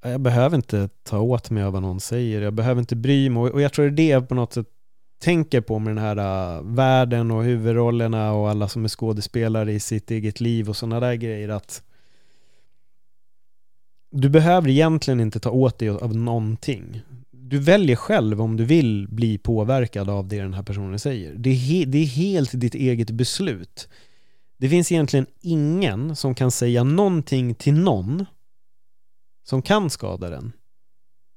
[0.02, 3.42] jag behöver inte ta åt mig av vad någon säger, jag behöver inte bry mig.
[3.42, 4.66] Och jag tror det är det jag på något sätt
[5.22, 9.80] tänker på med den här uh, världen och huvudrollerna och alla som är skådespelare i
[9.80, 11.48] sitt eget liv och sådana där grejer.
[11.48, 11.82] att
[14.10, 17.00] Du behöver egentligen inte ta åt dig av någonting.
[17.30, 21.34] Du väljer själv om du vill bli påverkad av det den här personen säger.
[21.34, 23.88] Det är, he- det är helt ditt eget beslut.
[24.58, 28.26] Det finns egentligen ingen som kan säga någonting till någon
[29.48, 30.52] som kan skada den.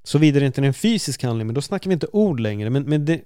[0.03, 2.69] Såvida det inte är en fysisk handling, men då snackar vi inte ord längre.
[2.69, 3.22] Men, men det...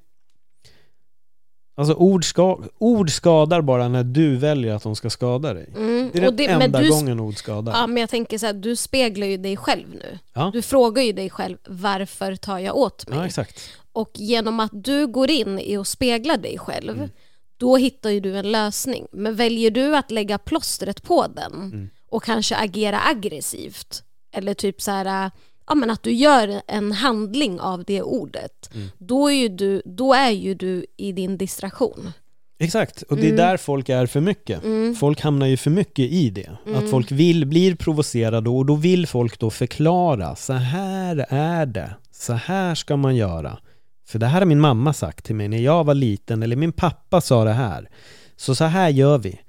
[1.77, 5.69] Alltså ord, ska, ord skadar bara när du väljer att de ska skada dig.
[5.75, 6.09] Mm.
[6.13, 7.73] Det är den och det, enda du, gången ord skadar.
[7.73, 10.19] Ja, men jag tänker så här, du speglar ju dig själv nu.
[10.33, 10.49] Ja.
[10.53, 13.17] Du frågar ju dig själv, varför tar jag åt mig?
[13.17, 13.69] Ja, exakt.
[13.91, 17.09] Och genom att du går in i och speglar dig själv, Mm.
[17.57, 19.07] Då hittar ju du en lösning.
[19.11, 21.89] Men väljer du att lägga plåstret på den Mm.
[22.09, 24.03] och kanske agera aggressivt,
[24.35, 25.31] eller typ så här,
[25.67, 28.87] ja men att du gör en handling av det ordet, Mm.
[28.97, 32.11] då, är ju du, då är ju du i din distraktion.
[32.59, 34.61] Exakt, och det är där folk är för mycket.
[34.99, 36.57] Folk hamnar ju för mycket i det.
[36.75, 40.35] Att folk vill, blir provocerade och då vill folk då förklara.
[40.35, 41.95] Så här är det.
[42.11, 43.57] Så här ska man göra.
[44.05, 46.71] För det här har min mamma sagt till mig när jag var liten, eller min
[46.71, 47.89] pappa sa det här.
[48.35, 49.39] Så så här gör vi.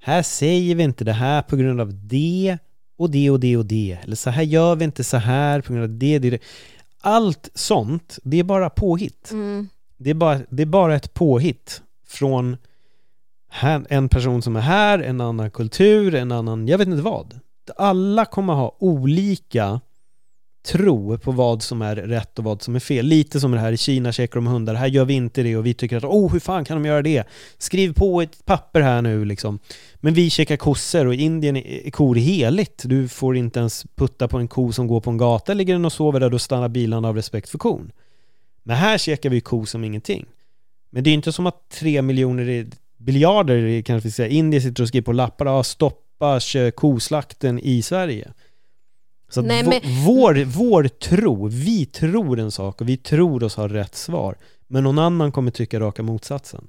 [0.00, 2.58] Här säger vi inte det här på grund av det
[2.98, 3.98] och det och det och det.
[4.02, 6.18] Eller så här gör vi inte så här på grund av det.
[6.18, 6.38] det, det.
[7.00, 9.30] Allt sånt, det är bara påhitt.
[9.30, 9.68] Mm.
[9.96, 12.56] Det är, bara, det är bara ett påhitt från
[13.50, 17.40] här, en person som är här, en annan kultur, en annan, jag vet inte vad.
[17.76, 19.80] Alla kommer ha olika
[20.64, 23.06] tro på vad som är rätt och vad som är fel.
[23.06, 25.66] Lite som det här i Kina käkar de hundar, här gör vi inte det och
[25.66, 27.24] vi tycker att oh hur fan kan de göra det?
[27.58, 29.58] Skriv på ett papper här nu liksom.
[29.96, 32.82] Men vi käkar kossor och i Indien är kor heligt.
[32.84, 35.84] Du får inte ens putta på en ko som går på en gata, ligger den
[35.84, 37.92] och sover där, då stannar bilarna av respekt för kon.
[38.62, 40.26] Men här käkar vi ko som ingenting.
[40.90, 44.88] Men det är inte som att tre miljoner biljarder kanske vi säga, Indien sitter och
[44.88, 46.40] skriver på lappar, ja, stoppa
[46.74, 48.32] koslakten i Sverige.
[49.34, 53.68] Så Nej, men- vår, vår tro, vi tror en sak och vi tror oss ha
[53.68, 54.36] rätt svar.
[54.66, 56.66] Men någon annan kommer tycka raka motsatsen.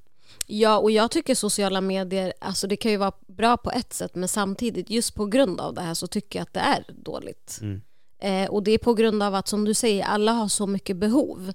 [0.47, 4.15] Ja, och jag tycker sociala medier, alltså det kan ju vara bra på ett sätt,
[4.15, 7.59] men samtidigt, just på grund av det här så tycker jag att det är dåligt.
[7.61, 7.81] Mm.
[8.21, 10.97] Eh, och det är på grund av att, som du säger, alla har så mycket
[10.97, 11.53] behov.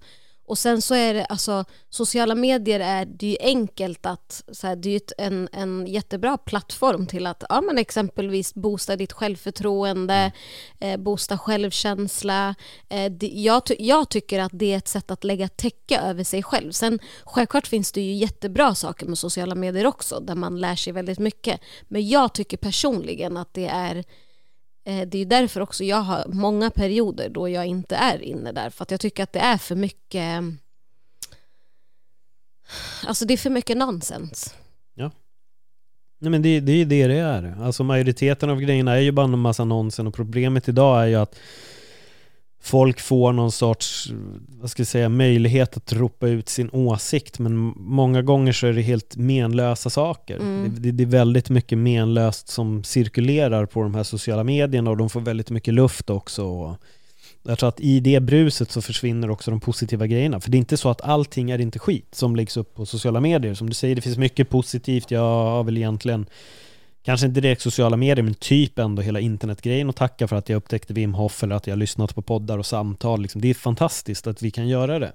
[0.50, 4.66] Och sen så är det, alltså sociala medier är det är ju enkelt att, så
[4.66, 9.12] här, det är ju en, en jättebra plattform till att, ja men exempelvis boosta ditt
[9.12, 10.32] självförtroende,
[10.80, 12.54] eh, boosta självkänsla.
[12.88, 16.42] Eh, det, jag, jag tycker att det är ett sätt att lägga täcke över sig
[16.42, 16.72] själv.
[16.72, 20.92] Sen självklart finns det ju jättebra saker med sociala medier också, där man lär sig
[20.92, 21.60] väldigt mycket.
[21.88, 24.04] Men jag tycker personligen att det är
[24.84, 28.70] Eh, det är därför också jag har många perioder då jag inte är inne där.
[28.70, 30.42] För att jag tycker att det är för mycket...
[33.06, 34.54] Alltså det är för mycket nonsens.
[34.94, 35.10] Ja.
[36.18, 37.56] Nej men det, det är ju det det är.
[37.62, 41.14] Alltså majoriteten av grejerna är ju bara en massa nonsens och problemet idag är ju
[41.14, 41.38] att
[42.60, 44.12] folk får någon sorts,
[44.48, 48.72] vad ska jag säga, möjlighet att ropa ut sin åsikt men många gånger så är
[48.72, 50.36] det helt menlösa saker.
[50.36, 50.74] Mm.
[50.78, 55.10] Det, det, är väldigt mycket menlöst som cirkulerar på de här sociala medierna och de
[55.10, 56.76] får väldigt mycket luft också.
[57.42, 60.40] Jag tror att i det bruset så försvinner också de positiva grejerna.
[60.40, 63.20] För det är inte så att allting är inte skit som läggs upp på sociala
[63.20, 63.54] medier.
[63.54, 65.10] Som du säger, det finns mycket positivt.
[65.10, 66.26] Jag har väl egentligen
[67.02, 70.56] kanske inte direkt sociala medier, men typ ändå hela internetgrejen och tacka för att jag
[70.56, 73.22] upptäckte Wim Hof eller att jag har lyssnat på poddar och samtal.
[73.22, 73.40] Liksom.
[73.40, 75.12] Det är fantastiskt att vi kan göra det.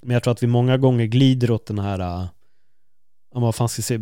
[0.00, 2.26] Men jag tror att vi många gånger glider åt den här, äh,
[3.34, 3.98] om man fan ska se,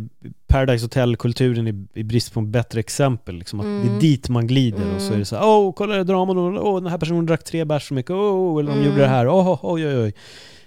[0.47, 3.35] Paradise Hotel-kulturen i, i, brist på ett bättre exempel.
[3.35, 3.81] Liksom, att mm.
[3.81, 3.99] Det är mm.
[3.99, 4.95] dit man glider mm.
[4.95, 7.43] och så är det så här, åh, kolla det dramat, åh, den här personen drack
[7.43, 8.89] tre bärs för mycket, åh, eller de mm.
[8.89, 10.13] gjorde det här, åh, oj, oj, oj.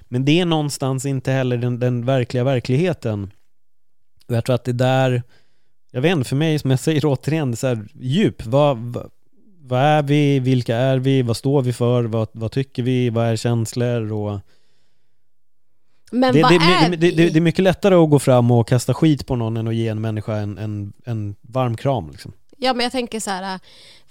[0.09, 3.31] Men det är någonstans inte heller den, den verkliga verkligheten.
[4.29, 5.23] Och jag tror att det där
[5.91, 8.47] jag vet inte, för mig som jag säger återigen, så här, djup.
[8.47, 9.11] Vad, vad,
[9.61, 10.39] vad, är vi?
[10.39, 11.23] Vilka är vi?
[11.23, 12.05] Vad står vi för?
[12.05, 13.11] Vad, vad tycker vi?
[13.11, 14.13] Vad är känslor?
[14.13, 14.41] Och...
[16.13, 17.11] Men det, vad det, är det, vi?
[17.11, 19.75] Det, det, är mycket lättare att gå fram och kasta skit på någon än att
[19.75, 22.11] ge en människa en, en, en varm kram.
[22.11, 22.33] Liksom.
[22.57, 23.61] Ja, men jag tänker så här,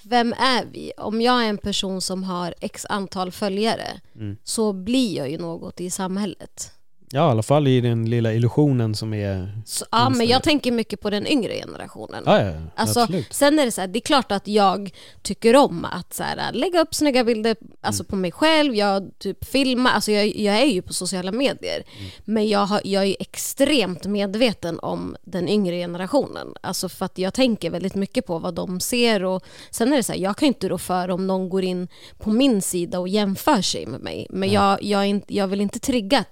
[0.03, 0.91] vem är vi?
[0.97, 4.37] Om jag är en person som har x antal följare mm.
[4.43, 6.71] så blir jag ju något i samhället.
[7.11, 9.61] Ja, i alla fall i den lilla illusionen som är...
[9.65, 12.23] Så, ja, men jag tänker mycket på den yngre generationen.
[12.25, 15.85] Ja, ja, alltså, sen är det så här, det är klart att jag tycker om
[15.85, 18.09] att så här, lägga upp snygga bilder alltså, mm.
[18.09, 21.83] på mig själv, jag typ filmar, alltså jag, jag är ju på sociala medier.
[21.99, 22.11] Mm.
[22.25, 26.53] Men jag, har, jag är extremt medveten om den yngre generationen.
[26.61, 30.03] Alltså för att jag tänker väldigt mycket på vad de ser och sen är det
[30.03, 31.87] så här, jag kan inte rå för om någon går in
[32.17, 34.27] på min sida och jämför sig med mig.
[34.29, 36.25] Men jag, jag, jag vill inte trigga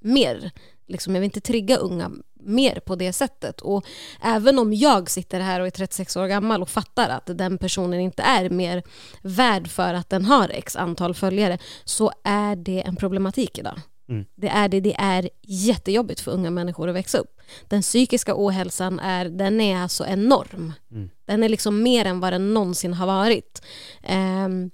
[0.00, 0.50] mer.
[0.86, 3.60] Liksom, jag vill inte trigga unga mer på det sättet.
[3.60, 3.86] Och
[4.22, 8.00] även om jag sitter här och är 36 år gammal och fattar att den personen
[8.00, 8.82] inte är mer
[9.22, 13.80] värd för att den har x antal följare så är det en problematik idag.
[14.08, 14.24] Mm.
[14.34, 14.80] Det är det.
[14.80, 17.40] Det är jättejobbigt för unga människor att växa upp.
[17.68, 20.72] Den psykiska ohälsan är, den är alltså enorm.
[20.90, 21.10] Mm.
[21.24, 23.62] Den är liksom mer än vad den någonsin har varit.
[24.08, 24.70] Um,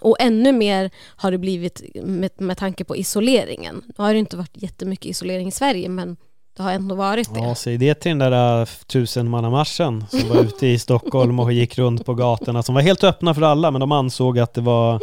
[0.00, 3.82] och ännu mer har det blivit med, med tanke på isoleringen.
[3.86, 6.16] Nu har det inte varit jättemycket isolering i Sverige men
[6.56, 7.40] det har ändå varit det.
[7.40, 11.78] Ja, säg det till den där äh, tusenmannamarschen som var ute i Stockholm och gick
[11.78, 15.00] runt på gatorna som var helt öppna för alla men de ansåg att det var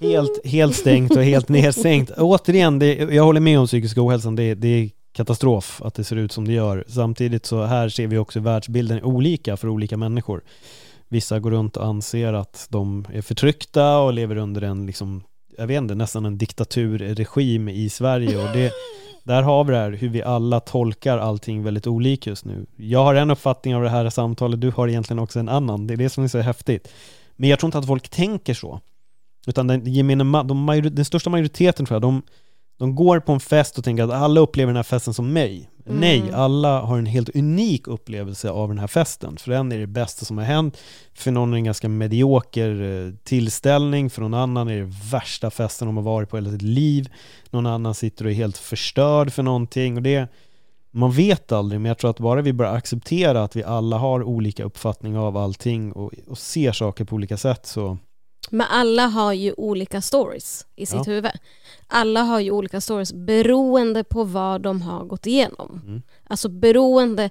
[0.00, 2.10] helt, helt stängt och helt nedstängt.
[2.10, 6.16] Återigen, det, jag håller med om psykisk ohälsan, det, det är katastrof att det ser
[6.16, 6.84] ut som det gör.
[6.88, 10.42] Samtidigt så här ser vi också världsbilden olika för olika människor.
[11.08, 15.22] Vissa går runt och anser att de är förtryckta och lever under en, liksom,
[15.58, 18.72] jag vet inte, nästan en diktaturregim i Sverige och det,
[19.24, 22.66] där har vi det här hur vi alla tolkar allting väldigt olika just nu.
[22.76, 25.86] Jag har en uppfattning av det här samtalet, du har egentligen också en annan.
[25.86, 26.88] Det är det som är så häftigt.
[27.36, 28.80] Men jag tror inte att folk tänker så.
[29.46, 32.22] Utan den, gemene, de, den största majoriteten tror jag, de,
[32.78, 35.70] de går på en fest och tänker att alla upplever den här festen som mig.
[35.86, 36.00] Mm.
[36.00, 39.36] Nej, alla har en helt unik upplevelse av den här festen.
[39.36, 40.78] För en är det bästa som har hänt,
[41.14, 45.50] för någon är det en ganska medioker eh, tillställning, för någon annan är det värsta
[45.50, 47.08] festen de har varit på hela sitt liv.
[47.50, 49.96] Någon annan sitter och är helt förstörd för någonting.
[49.96, 50.28] Och det,
[50.90, 54.22] man vet aldrig, men jag tror att bara vi börjar acceptera att vi alla har
[54.22, 57.98] olika uppfattning av allting och, och ser saker på olika sätt så
[58.50, 61.12] men alla har ju olika stories i sitt ja.
[61.12, 61.30] huvud.
[61.86, 65.80] Alla har ju olika stories beroende på vad de har gått igenom.
[65.86, 66.02] Mm.
[66.28, 67.30] Alltså beroende,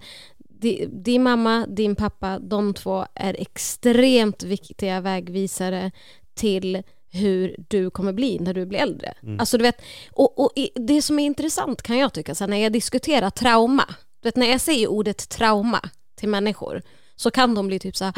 [0.87, 5.91] din mamma, din pappa, de två är extremt viktiga vägvisare
[6.33, 9.13] till hur du kommer bli när du blir äldre.
[9.23, 9.39] Mm.
[9.39, 12.73] Alltså du vet, och, och, det som är intressant kan jag tycka, så när jag
[12.73, 13.85] diskuterar trauma,
[14.21, 16.81] du vet när jag säger ordet trauma till människor
[17.15, 18.13] så kan de bli typ så här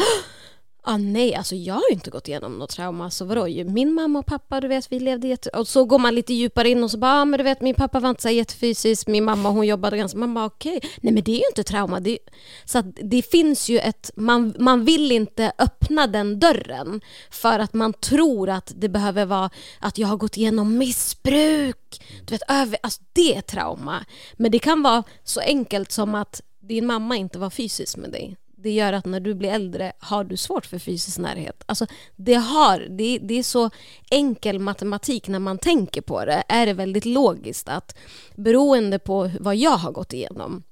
[0.88, 3.11] ah, nej, alltså jag har ju inte gått igenom något trauma.
[3.11, 5.49] Så vadå, min mamma och pappa, du vet, vi levde jätte...
[5.49, 7.75] Och så går man lite djupare in och så bara, ah, men du vet, min
[7.75, 10.17] pappa var inte så jättefysisk, min mamma hon jobbade ganska...
[10.17, 10.89] Man bara, okej, okay.
[11.01, 11.99] nej men det är ju inte trauma.
[11.99, 12.17] Det
[12.65, 14.11] Så det finns ju ett...
[14.15, 19.49] Man, man vill inte öppna den dörren för att man tror att det behöver vara
[19.79, 22.01] att jag har gått igenom missbruk.
[22.25, 22.77] Du vet, över...
[22.83, 24.05] Alltså det är trauma.
[24.33, 28.38] Men det kan vara så enkelt som att din mamma inte var fysisk med dig
[28.68, 31.63] det gör att när du blir äldre har du svårt för fysisk närhet.
[31.65, 33.70] Alltså, det, har, det, det är så
[34.11, 36.43] enkel matematik när man tänker på det.
[36.47, 37.97] Är det väldigt logiskt att
[38.36, 40.63] beroende på vad jag har gått igenom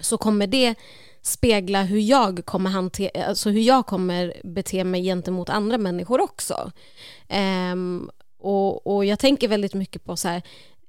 [0.00, 0.74] så kommer det
[1.22, 6.72] spegla hur jag kommer hantera, alltså hur jag kommer bete mig gentemot andra människor också.
[7.72, 10.42] Um, och, och jag tänker väldigt mycket på så här,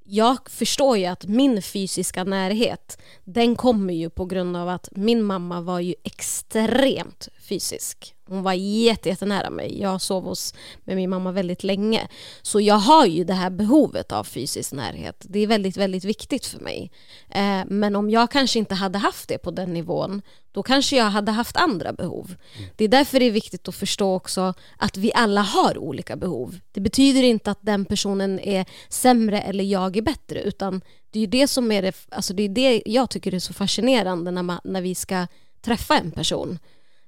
[0.07, 5.23] jag förstår ju att min fysiska närhet, den kommer ju på grund av att min
[5.23, 8.15] mamma var ju extremt fysisk.
[8.27, 9.81] Hon var jättenära mig.
[9.81, 10.53] Jag sov hos,
[10.83, 12.07] med min mamma väldigt länge.
[12.41, 15.25] Så jag har ju det här behovet av fysisk närhet.
[15.29, 16.91] Det är väldigt, väldigt viktigt för mig.
[17.29, 20.21] Eh, men om jag kanske inte hade haft det på den nivån,
[20.51, 22.35] då kanske jag hade haft andra behov.
[22.57, 22.69] Mm.
[22.75, 26.59] Det är därför det är viktigt att förstå också att vi alla har olika behov.
[26.71, 31.27] Det betyder inte att den personen är sämre eller jag är bättre, utan det är
[31.27, 34.59] det som är det, alltså det, är det jag tycker är så fascinerande när, man,
[34.63, 35.27] när vi ska
[35.61, 36.59] träffa en person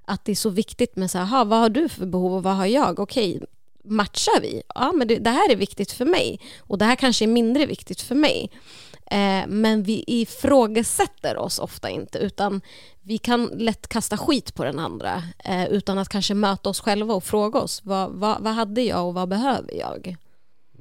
[0.07, 2.55] att det är så viktigt med så här, vad har du för behov och vad
[2.55, 2.99] har jag?
[2.99, 3.41] Okej,
[3.83, 4.61] matchar vi?
[4.75, 7.65] Ja, men det, det, här är viktigt för mig och det här kanske är mindre
[7.65, 8.51] viktigt för mig.
[9.05, 12.61] Eh, men vi ifrågasätter oss ofta inte utan
[13.01, 17.13] vi kan lätt kasta skit på den andra eh, utan att kanske möta oss själva
[17.13, 20.17] och fråga oss vad, vad, vad hade jag och vad behöver jag?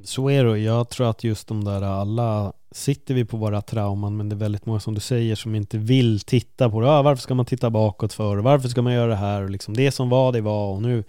[0.07, 4.17] Så är det jag tror att just de där alla sitter vi på våra trauman
[4.17, 6.91] men det är väldigt många som du säger som inte vill titta på det.
[6.91, 8.37] Ah, varför ska man titta bakåt för?
[8.37, 9.43] Varför ska man göra det här?
[9.43, 11.05] Och liksom, det som var, det var och nu,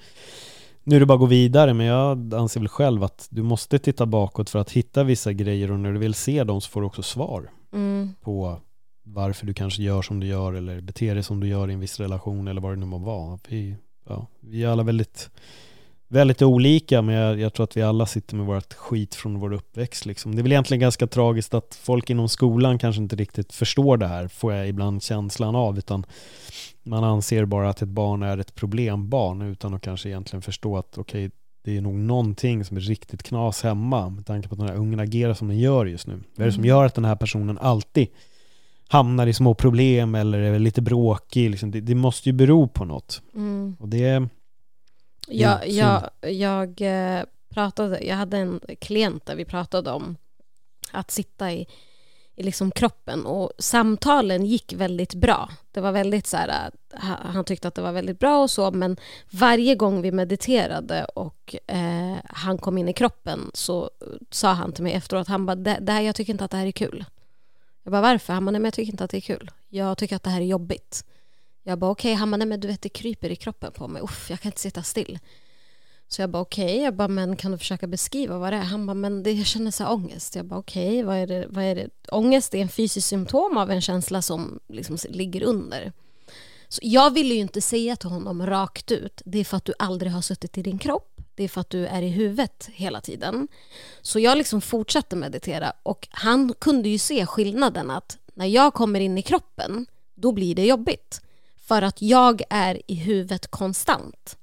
[0.83, 1.73] nu är det bara att gå vidare.
[1.73, 5.71] Men jag anser väl själv att du måste titta bakåt för att hitta vissa grejer
[5.71, 8.13] och när du vill se dem så får du också svar mm.
[8.21, 8.59] på
[9.03, 11.79] varför du kanske gör som du gör eller beter dig som du gör i en
[11.79, 13.39] viss relation eller vad det nu må vara.
[13.47, 13.75] Vi,
[14.07, 15.29] ja, vi är alla väldigt
[16.07, 19.53] väldigt olika men jag, jag, tror att vi alla sitter med vårt skit från vår
[19.53, 20.35] uppväxt liksom.
[20.35, 24.07] Det är väl egentligen ganska tragiskt att folk inom skolan kanske inte riktigt förstår det
[24.07, 26.05] här får jag ibland känslan av utan
[26.83, 30.97] man anser bara att ett barn är ett problembarn utan att kanske egentligen förstå att
[30.97, 31.31] okej okay,
[31.67, 34.75] det är nog någonting som är riktigt knas hemma med tanke på att den här
[34.75, 36.13] ungen agerar som den gör just nu.
[36.35, 36.69] Vad är det som mm.
[36.69, 38.07] gör att den här personen alltid
[38.87, 41.49] hamnar i små problem eller är lite bråkig?
[41.49, 43.21] Liksom, det, det, måste ju bero på något.
[43.35, 43.75] Mm.
[43.79, 44.27] Och det
[45.27, 50.17] jag, jag, jag eh, pratade, jag hade en klient där vi pratade om
[50.91, 51.67] att sitta i,
[52.35, 55.49] i liksom kroppen och samtalen gick väldigt bra.
[55.71, 58.71] Det var väldigt så här, eh, han tyckte att det var väldigt bra och så
[58.71, 58.97] men
[59.31, 63.89] varje gång vi mediterade och eh, han kom in i kroppen så
[64.29, 66.57] sa han till mig efteråt, han bara, det, det här, jag tycker inte att det
[66.57, 67.05] här är kul.
[67.83, 68.33] Jag bara, varför?
[68.33, 69.51] Han bara, nej men jag tycker inte att det är kul.
[69.69, 71.05] Jag tycker att det här är jobbigt.
[71.67, 72.19] Jag bara okej, okay.
[72.19, 74.49] han bara nej men du vet det kryper i kroppen på mig, uff jag kan
[74.49, 75.19] inte sitta still.
[76.07, 76.83] Så jag bara okej, okay.
[76.83, 78.61] jag bara men kan du försöka beskriva vad det är?
[78.61, 80.35] Han bara men det, jag känner så ångest.
[80.35, 81.03] Jag bara okej, okay.
[81.03, 81.89] vad, är det, vad är det?
[82.11, 85.93] Ångest är en fysisk symptom av en känsla som liksom ligger under.
[86.67, 89.73] Så jag ville ju inte säga till honom rakt ut, det är för att du
[89.79, 91.21] aldrig har suttit i din kropp.
[91.35, 93.47] Det är för att du är i huvudet hela tiden.
[94.01, 98.99] Så jag liksom fortsatte meditera och han kunde ju se skillnaden att när jag kommer
[98.99, 101.21] in i kroppen, då blir det jobbigt
[101.67, 104.37] för att jag är i huvudet konstant.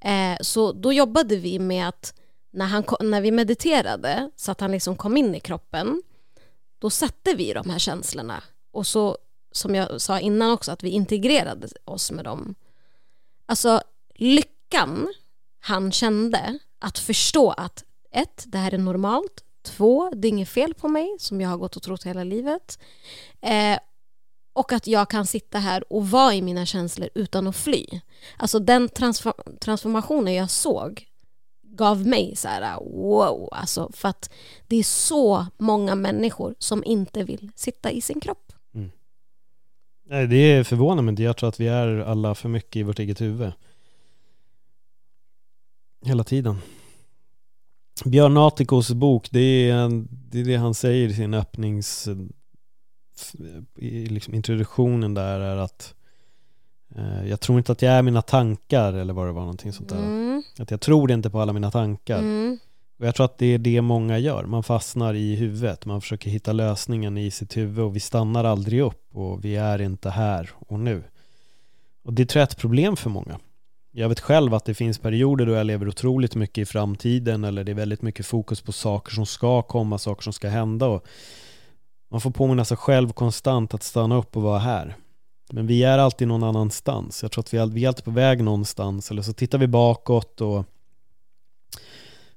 [0.00, 2.14] Eh, så då jobbade vi med att
[2.50, 6.02] när, han, när vi mediterade så att han liksom kom in i kroppen
[6.78, 9.18] då satte vi de här känslorna och så
[9.52, 12.54] som jag sa innan också att vi integrerade oss med dem.
[13.46, 13.80] Alltså
[14.14, 15.14] lyckan
[15.60, 19.44] han kände att förstå att ett, det här är normalt.
[19.62, 22.78] Två, det är inget fel på mig som jag har gått och trott hela livet.
[23.40, 23.78] Eh,
[24.54, 27.86] och att jag kan sitta här och vara i mina känslor utan att fly.
[28.36, 31.06] Alltså den transform transformationen jag såg
[31.62, 34.30] gav mig så här wow, alltså för att
[34.66, 38.52] det är så många människor som inte vill sitta i sin kropp.
[38.74, 38.90] Mm.
[40.06, 42.98] Nej, det är förvånande men jag tror att vi är alla för mycket i vårt
[42.98, 43.52] eget huvud.
[46.04, 46.58] Hela tiden.
[48.04, 52.08] Björn Atikos bok, det är, det är det han säger i sin öppnings
[53.76, 55.94] i liksom introduktionen där är att
[56.96, 59.88] eh, jag tror inte att jag är mina tankar eller vad det var någonting sånt
[59.88, 59.98] där.
[59.98, 60.42] Mm.
[60.58, 62.18] Att jag tror inte på alla mina tankar.
[62.18, 62.58] Mm.
[62.98, 64.44] Och jag tror att det är det många gör.
[64.44, 65.86] Man fastnar i huvudet.
[65.86, 69.80] Man försöker hitta lösningen i sitt huvud och vi stannar aldrig upp och vi är
[69.80, 71.02] inte här och nu.
[72.04, 73.38] Och det tror jag är ett problem för många.
[73.96, 77.64] Jag vet själv att det finns perioder då jag lever otroligt mycket i framtiden eller
[77.64, 81.06] det är väldigt mycket fokus på saker som ska komma, saker som ska hända och
[82.14, 84.96] man får påminna sig själv konstant att stanna upp och vara här.
[85.52, 87.22] Men vi är alltid någon annanstans.
[87.22, 89.10] Jag tror att vi är, vi är alltid på väg någonstans.
[89.10, 90.64] Eller så tittar vi bakåt och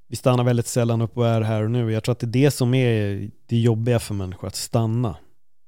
[0.07, 1.91] vi stannar väldigt sällan upp och är här och nu.
[1.91, 5.15] Jag tror att det är det som är det jobbiga för människor, att stanna.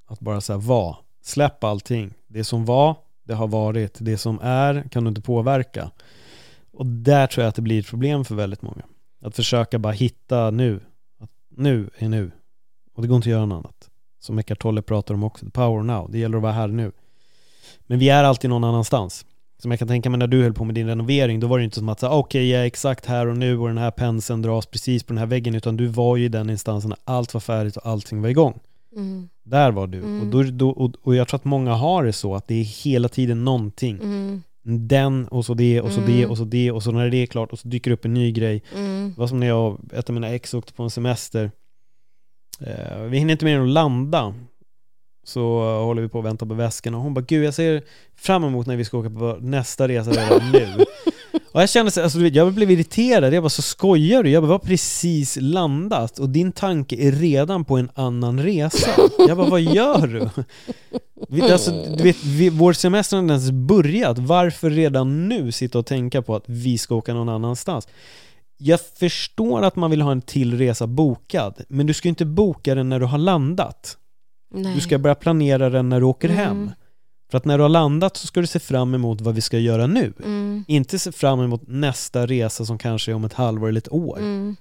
[0.08, 0.96] Att bara säga vara.
[1.24, 2.14] Släpp allting.
[2.28, 3.98] Det som var, det har varit.
[4.00, 5.92] Det som är kan du inte påverka.
[6.72, 8.84] Och där tror jag att det blir ett problem för väldigt många.
[9.22, 10.80] Att försöka bara hitta nu.
[11.20, 12.32] Att nu är nu.
[12.94, 13.89] Och det går inte att göra något annat.
[14.20, 16.12] Som Eckart Tolle pratar om också, the power now.
[16.12, 16.92] Det gäller att vara här nu.
[17.88, 19.26] Men vi är alltid någon annanstans.
[19.62, 21.64] Som jag kan tänka mig när du höll på med din renovering, då var det
[21.64, 23.92] inte som att säga okej, okay, jag är exakt här och nu och den här
[23.92, 27.16] penseln dras precis på den här väggen, utan du var ju i den instansen när
[27.16, 28.60] allt var färdigt och allting var igång.
[28.96, 29.30] Mm.
[29.44, 29.98] Där var du.
[29.98, 30.22] Mm.
[30.22, 32.64] Och, då, då, och, och, jag tror att många har det så, att det är
[32.64, 34.00] hela tiden någonting.
[34.02, 34.44] Mm.
[34.88, 36.32] Den och så det och så det mm.
[36.32, 38.32] och så det och så när det är klart och så dyker upp en ny
[38.32, 38.64] grej.
[38.76, 39.14] Mm.
[39.16, 41.52] Det var som när jag ett av mina ex åkte på en semester.
[42.60, 44.34] Eh, vi hinner inte mer än att landa
[45.24, 47.84] så håller vi på att vänta på väskan och hon bara Gud jag ser
[48.16, 50.86] fram emot när vi ska åka på nästa resa redan nu
[51.52, 54.30] Och jag kände så, alltså, jag blev irriterad, jag bara så skojar du?
[54.30, 58.90] Jag bara, vi har precis landat och din tanke är redan på en annan resa
[59.28, 60.30] Jag bara, vad gör du?
[61.30, 65.80] Vi, alltså, du vet, vi, vår semester har inte ens börjat, varför redan nu sitta
[65.80, 67.88] och tänka på att vi ska åka någon annanstans?
[68.62, 72.76] Jag förstår att man vill ha en till resa bokad, men du ska inte boka
[72.76, 73.98] den när du har landat
[74.52, 74.76] Nej.
[74.76, 76.40] Du ska börja planera den när du åker mm.
[76.40, 76.72] hem.
[77.32, 79.60] För att när du har landat så ska du se fram emot vad vi ska
[79.60, 80.14] göra nu.
[80.20, 80.66] Mm.
[80.68, 84.18] Inte se fram emot nästa resa som kanske är om ett halvår eller ett år.
[84.18, 84.56] Mm.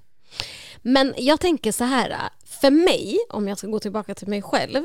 [0.83, 4.85] Men jag tänker så här, för mig, om jag ska gå tillbaka till mig själv,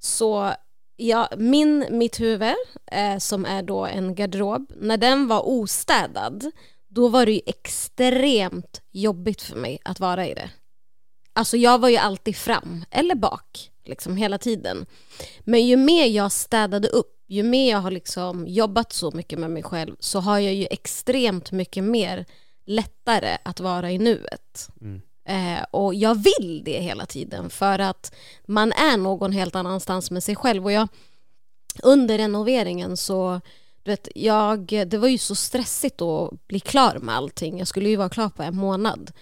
[0.00, 0.52] så
[0.96, 2.54] ja, min, mitt huvud,
[2.92, 6.50] eh, som är då en garderob, när den var ostädad,
[6.94, 10.50] då var det ju extremt jobbigt för mig att vara i det.
[11.32, 14.86] Alltså jag var ju alltid fram eller bak liksom hela tiden.
[15.40, 19.50] Men ju mer jag städade upp, ju mer jag har liksom jobbat så mycket med
[19.50, 22.26] mig själv så har jag ju extremt mycket mer
[22.66, 24.68] lättare att vara i nuet.
[24.80, 25.02] Mm.
[25.28, 28.14] Eh, och jag vill det hela tiden för att
[28.46, 30.64] man är någon helt annanstans med sig själv.
[30.64, 30.88] Och jag,
[31.82, 33.40] under renoveringen så
[33.84, 37.58] du vet, jag, det var ju så stressigt att bli klar med allting.
[37.58, 39.12] Jag skulle ju vara klar på en månad.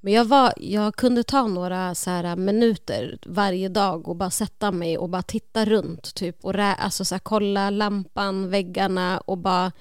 [0.00, 4.72] Men jag, var, jag kunde ta några så här minuter varje dag och bara sätta
[4.72, 9.38] mig och bara titta runt typ och rä, alltså så här, kolla lampan, väggarna och
[9.38, 9.72] bara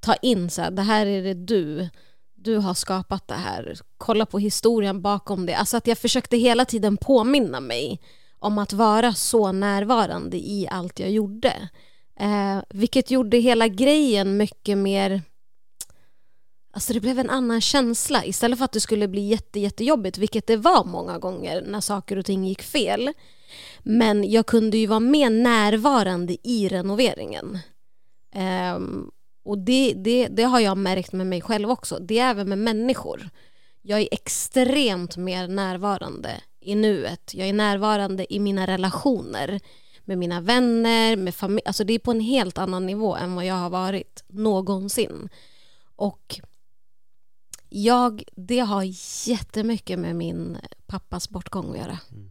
[0.00, 1.88] ta in så här, det här är det du,
[2.34, 3.78] du har skapat det här.
[3.98, 5.54] Kolla på historien bakom det.
[5.54, 8.00] Alltså att jag försökte hela tiden påminna mig
[8.38, 11.68] om att vara så närvarande i allt jag gjorde.
[12.20, 15.22] Eh, vilket gjorde hela grejen mycket mer
[16.72, 18.24] Alltså det blev en annan känsla.
[18.24, 22.16] Istället för att det skulle bli jätte, jättejobbigt, vilket det var många gånger när saker
[22.16, 23.12] och ting gick fel.
[23.82, 27.58] Men jag kunde ju vara mer närvarande i renoveringen.
[28.34, 28.78] Eh,
[29.44, 31.98] och det, det, det har jag märkt med mig själv också.
[31.98, 33.30] Det är även med människor.
[33.82, 37.34] Jag är extremt mer närvarande i nuet.
[37.34, 39.60] Jag är närvarande i mina relationer
[40.10, 41.62] med mina vänner, med familj.
[41.64, 45.28] Alltså det är på en helt annan nivå än vad jag har varit någonsin.
[45.96, 46.40] Och
[47.68, 48.82] jag, det har
[49.28, 51.98] jättemycket med min pappas bortgång att göra.
[52.12, 52.30] Mm.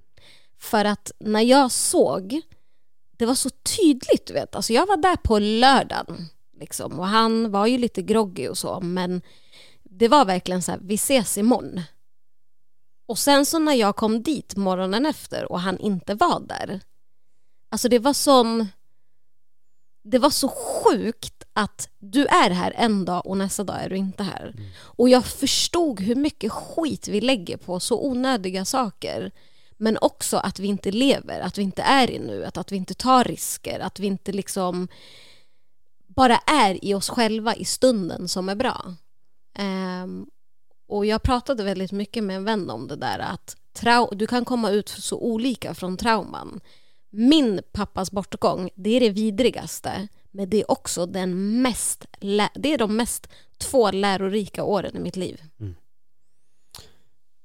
[0.57, 2.41] För att när jag såg,
[3.17, 6.25] det var så tydligt du vet, alltså jag var där på lördagen
[6.59, 9.21] liksom, och han var ju lite groggy och så men
[9.84, 11.82] det var verkligen så här, vi ses imorgon.
[13.07, 16.82] Och sen så när jag kom dit morgonen efter och han inte var där,
[17.70, 18.67] alltså det var sån,
[20.03, 23.97] det var så sjukt att du är här en dag och nästa dag är du
[23.97, 24.53] inte här.
[24.57, 24.70] Mm.
[24.80, 29.32] Och jag förstod hur mycket skit vi lägger på så onödiga saker.
[29.78, 32.93] Men också att vi inte lever, att vi inte är i nuet, att vi inte
[32.93, 34.88] tar risker, att vi inte liksom
[36.07, 38.95] bara är i oss själva i stunden som är bra.
[40.03, 40.30] Um,
[40.88, 43.55] och jag pratade väldigt mycket med en vän om det där att
[44.11, 46.59] du kan komma ut så olika från trauman.
[47.10, 50.07] Min pappas bortgång, det är det vidrigaste.
[50.32, 52.05] Men det är också den mest,
[52.55, 55.41] det är de mest två lärorika åren i mitt liv.
[55.60, 55.76] Mm.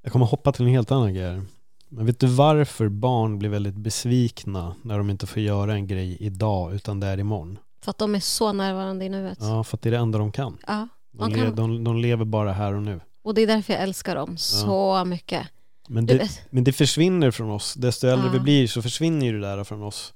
[0.02, 1.40] Jag kommer hoppa till en helt annan grej.
[1.88, 6.16] Men vet du varför barn blir väldigt besvikna när de inte får göra en grej
[6.20, 7.58] idag utan det är imorgon?
[7.82, 9.38] För att de är så närvarande i nuet.
[9.40, 10.58] Ja, för att det är det enda de kan.
[10.66, 11.54] Ja, de, de, kan.
[11.54, 13.00] de, de lever bara här och nu.
[13.22, 15.04] Och det är därför jag älskar dem så ja.
[15.04, 15.48] mycket.
[15.88, 17.74] Men det, men det försvinner från oss.
[17.74, 18.32] Desto äldre ja.
[18.32, 20.14] vi blir så försvinner ju det där från oss.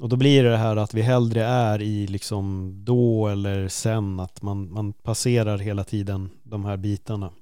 [0.00, 4.20] Och då blir det det här att vi hellre är i liksom då eller sen,
[4.20, 7.32] att man, man passerar hela tiden de här bitarna.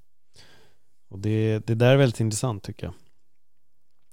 [1.10, 2.94] Och det, det där är väldigt intressant tycker jag.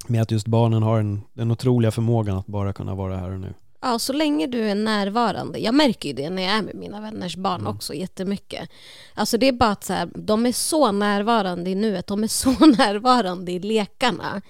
[0.08, 3.40] Med att just barnen har en, den otroliga förmågan att bara kunna vara här och
[3.40, 3.54] nu.
[3.82, 5.60] Ja, så länge du är närvarande.
[5.60, 7.76] Jag märker ju det när jag är med mina vänners barn mm.
[7.76, 8.70] också jättemycket.
[9.14, 12.28] Alltså det är bara att så här, de är så närvarande i nuet, de är
[12.44, 14.30] så närvarande i lekarna.
[14.30, 14.44] Mm.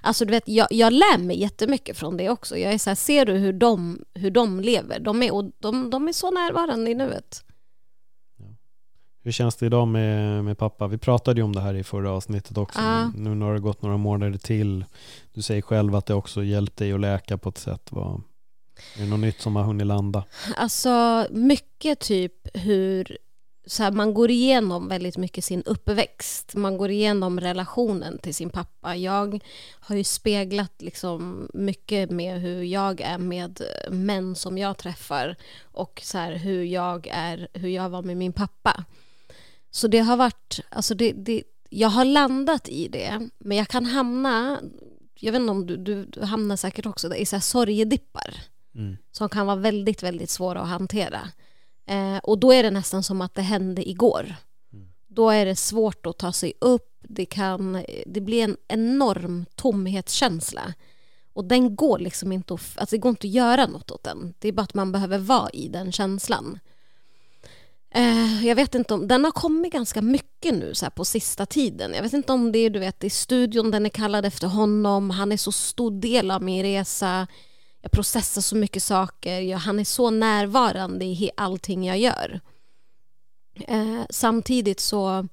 [0.00, 2.56] Alltså du vet, jag, jag lär mig jättemycket från det också.
[2.56, 5.00] Jag är så här, ser du hur de, hur de lever?
[5.00, 7.44] De är, och de, de är så närvarande i nuet.
[9.22, 10.86] Hur känns det idag med, med pappa?
[10.86, 12.80] Vi pratade ju om det här i förra avsnittet också.
[12.82, 13.10] Ah.
[13.14, 14.84] Nu, nu har det gått några månader till.
[15.32, 17.88] Du säger själv att det också hjälpt dig att läka på ett sätt.
[17.90, 18.22] Vad,
[18.96, 20.24] är det något nytt som har hunnit landa?
[20.56, 23.18] Alltså mycket typ hur
[23.68, 26.54] så här, man går igenom väldigt mycket sin uppväxt.
[26.54, 28.96] Man går igenom relationen till sin pappa.
[28.96, 29.40] Jag
[29.80, 36.00] har ju speglat liksom mycket med hur jag är med män som jag träffar och
[36.04, 38.84] så här, hur, jag är, hur jag var med min pappa.
[39.70, 43.86] Så det har varit, alltså det, det, jag har landat i det, men jag kan
[43.86, 44.60] hamna,
[45.14, 48.34] jag vet inte om du, du, du hamnar säkert också i så här sorgedippar
[48.74, 48.96] Mm.
[49.12, 51.20] som kan vara väldigt, väldigt svåra att hantera.
[51.86, 54.34] Eh, och då är det nästan som att det hände igår.
[54.72, 54.88] Mm.
[55.06, 60.74] Då är det svårt att ta sig upp, det, kan, det blir en enorm tomhetskänsla.
[61.32, 64.34] Och den går liksom inte att, alltså det går inte att göra något åt den.
[64.38, 66.58] Det är bara att man behöver vara i den känslan.
[67.90, 71.94] Eh, jag vet inte om, den har kommit ganska mycket nu så på sista tiden.
[71.94, 75.10] Jag vet inte om det är du vet, i studion, den är kallad efter honom.
[75.10, 77.26] Han är så stor del av min resa.
[77.80, 79.40] Jag processar så mycket saker.
[79.40, 82.40] Jag, han är så närvarande i allting jag gör.
[83.54, 85.28] Eh, samtidigt så,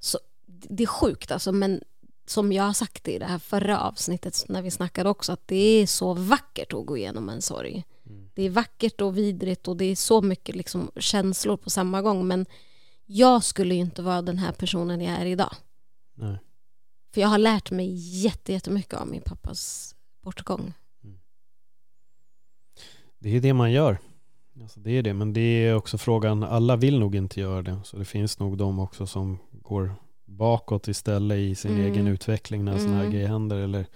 [0.00, 1.82] så, det är sjukt alltså, men
[2.26, 5.56] som jag har sagt i det här förra avsnittet när vi snackade också, att det
[5.82, 7.84] är så vackert att gå igenom en sorg.
[8.34, 12.26] Det är vackert och vidrigt och det är så mycket liksom känslor på samma gång,
[12.28, 12.46] men
[13.06, 15.54] jag skulle ju inte vara den här personen jag är idag.
[16.14, 16.38] Nej.
[17.14, 17.90] För jag har lärt mig
[18.24, 20.72] jätte- jättemycket av min pappas bortgång.
[23.22, 23.98] Det är det man gör.
[24.62, 27.78] Alltså det är det, men det är också frågan, alla vill nog inte göra det.
[27.84, 29.94] Så det finns nog de också som går
[30.24, 31.84] bakåt istället i sin Mm.
[31.92, 33.12] egen utveckling när sådana här Mm.
[33.14, 33.56] grejer händer.
[33.56, 33.86] Eller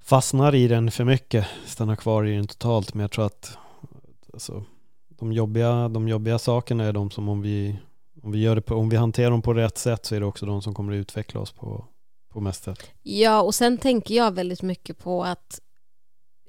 [0.00, 2.94] fastnar i den för mycket, stannar kvar i den totalt.
[2.94, 3.58] Men jag tror att
[4.32, 4.64] alltså,
[5.08, 7.76] de, jobbiga, de jobbiga sakerna är de som om vi,
[8.22, 10.26] om vi, gör det på, om vi hanterar dem på rätt sätt så är det
[10.26, 11.84] också de som kommer att utveckla oss på,
[12.28, 12.90] på mest sätt.
[13.02, 15.60] Ja, och sen tänker jag väldigt mycket på att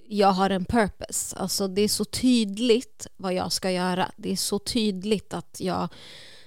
[0.07, 1.35] jag har en purpose.
[1.35, 4.11] Alltså det är så tydligt vad jag ska göra.
[4.17, 5.89] Det är så tydligt att jag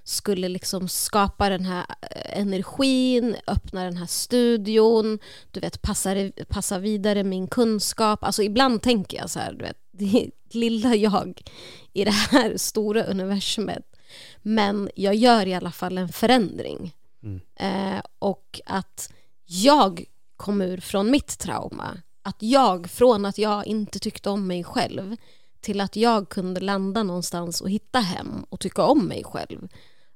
[0.04, 5.18] skulle liksom skapa den här eh, energin, öppna den här studion,
[5.50, 6.14] du vet, passa,
[6.48, 8.24] passa vidare min kunskap.
[8.24, 11.42] Alltså ibland tänker jag så här, du vet, det lilla jag
[11.92, 13.96] i det här stora universumet.
[14.42, 16.94] Men jag gör i alla fall en förändring.
[17.22, 17.40] Mm.
[17.56, 19.12] Eh, och att
[19.44, 20.04] jag
[20.36, 22.02] kom ur från mitt trauma.
[22.26, 25.16] Att jag, från att jag inte tyckte om mig själv
[25.60, 29.68] till att jag kunde landa någonstans och hitta hem och tycka om mig själv.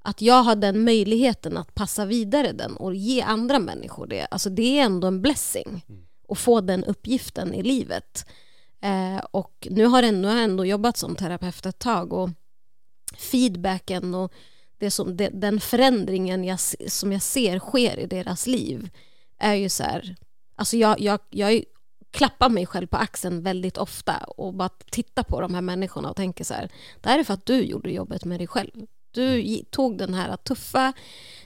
[0.03, 4.27] Att jag har den möjligheten att passa vidare den och ge andra människor det.
[4.31, 5.85] Alltså det är ändå en blessing
[6.29, 8.27] att få den uppgiften i livet.
[8.81, 12.31] Eh, och nu har, jag, nu har jag ändå jobbat som terapeut ett tag och
[13.17, 14.33] feedbacken och
[14.79, 18.91] det som, det, den förändringen jag, som jag ser sker i deras liv
[19.39, 20.17] är ju så här,
[20.57, 21.65] alltså jag, jag, jag
[22.11, 26.17] klappar mig själv på axeln väldigt ofta och bara tittar på de här människorna och
[26.17, 26.69] tänker så här,
[27.01, 28.71] det här är för att du gjorde jobbet med dig själv.
[29.13, 30.93] Du gi- tog den här tuffa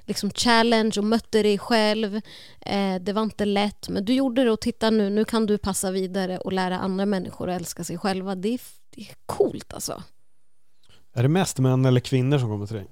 [0.05, 2.21] liksom challenge och mötte dig själv.
[2.61, 5.59] Eh, det var inte lätt, men du gjorde det och titta nu, nu kan du
[5.59, 8.35] passa vidare och lära andra människor att älska sig själva.
[8.35, 8.61] Det är,
[8.91, 10.03] det är coolt alltså.
[11.15, 12.87] Är det mest män eller kvinnor som kommer till dig?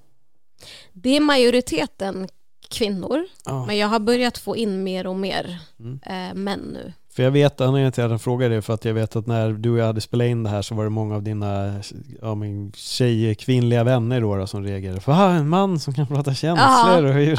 [0.93, 2.29] Det är majoriteten
[2.68, 3.66] kvinnor, Ja.
[3.66, 6.01] men jag har börjat få in mer och mer Mm.
[6.07, 6.93] eh, män nu.
[7.15, 9.27] För jag vet, anledningen till att jag frågar det är för att jag vet att
[9.27, 11.81] när du och jag hade spelat in det här så var det många av dina
[12.23, 15.01] ja, men tjej, kvinnliga vänner då, då som reagerade.
[15.01, 17.39] För ah, en man som kan prata känslor och hur,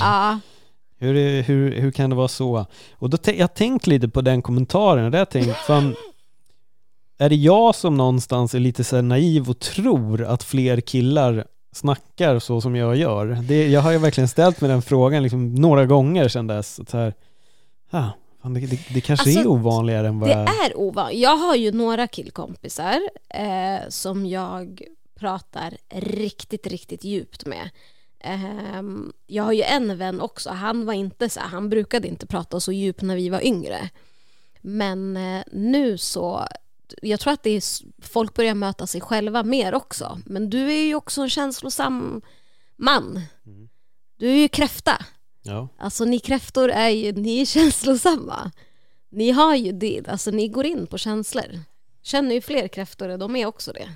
[0.99, 2.65] hur, hur, hur kan det vara så?
[2.93, 5.95] Och då jag tänkt lite på den kommentaren och jag tänkt, fan,
[7.17, 12.39] är det jag som någonstans är lite så naiv och tror att fler killar snackar
[12.39, 13.25] så som jag gör?
[13.25, 16.89] Det, jag har ju verkligen ställt mig den frågan liksom några gånger sedan dess.
[16.89, 17.13] Så här,
[17.91, 18.09] ah,
[18.43, 20.65] fan, det, det, det kanske Alltså, är ovanligare än vad det jag...
[20.65, 21.21] är ovanligt.
[21.21, 24.81] Jag har ju några killkompisar eh, som jag
[25.15, 27.69] pratar riktigt, riktigt djupt med.
[28.19, 32.59] Ehm, jag har ju en vän också, han var inte så han brukade inte prata
[32.59, 33.89] så djupt när vi var yngre.
[34.61, 36.47] Men eh, nu så,
[37.01, 37.63] jag tror att det är,
[38.01, 40.19] folk börjar möta sig själva mer också.
[40.25, 42.21] Men du är ju också en känslosam
[42.75, 43.21] man.
[43.45, 43.69] Mm.
[44.17, 45.05] Du är ju kräfta.
[45.43, 45.67] Ja.
[45.77, 48.51] Alltså ni kräftor är ju, ni är känslosamma.
[49.11, 51.59] Ni har ju det, alltså ni går in på känslor.
[52.03, 53.89] Känner ju fler kräftor, de är också det.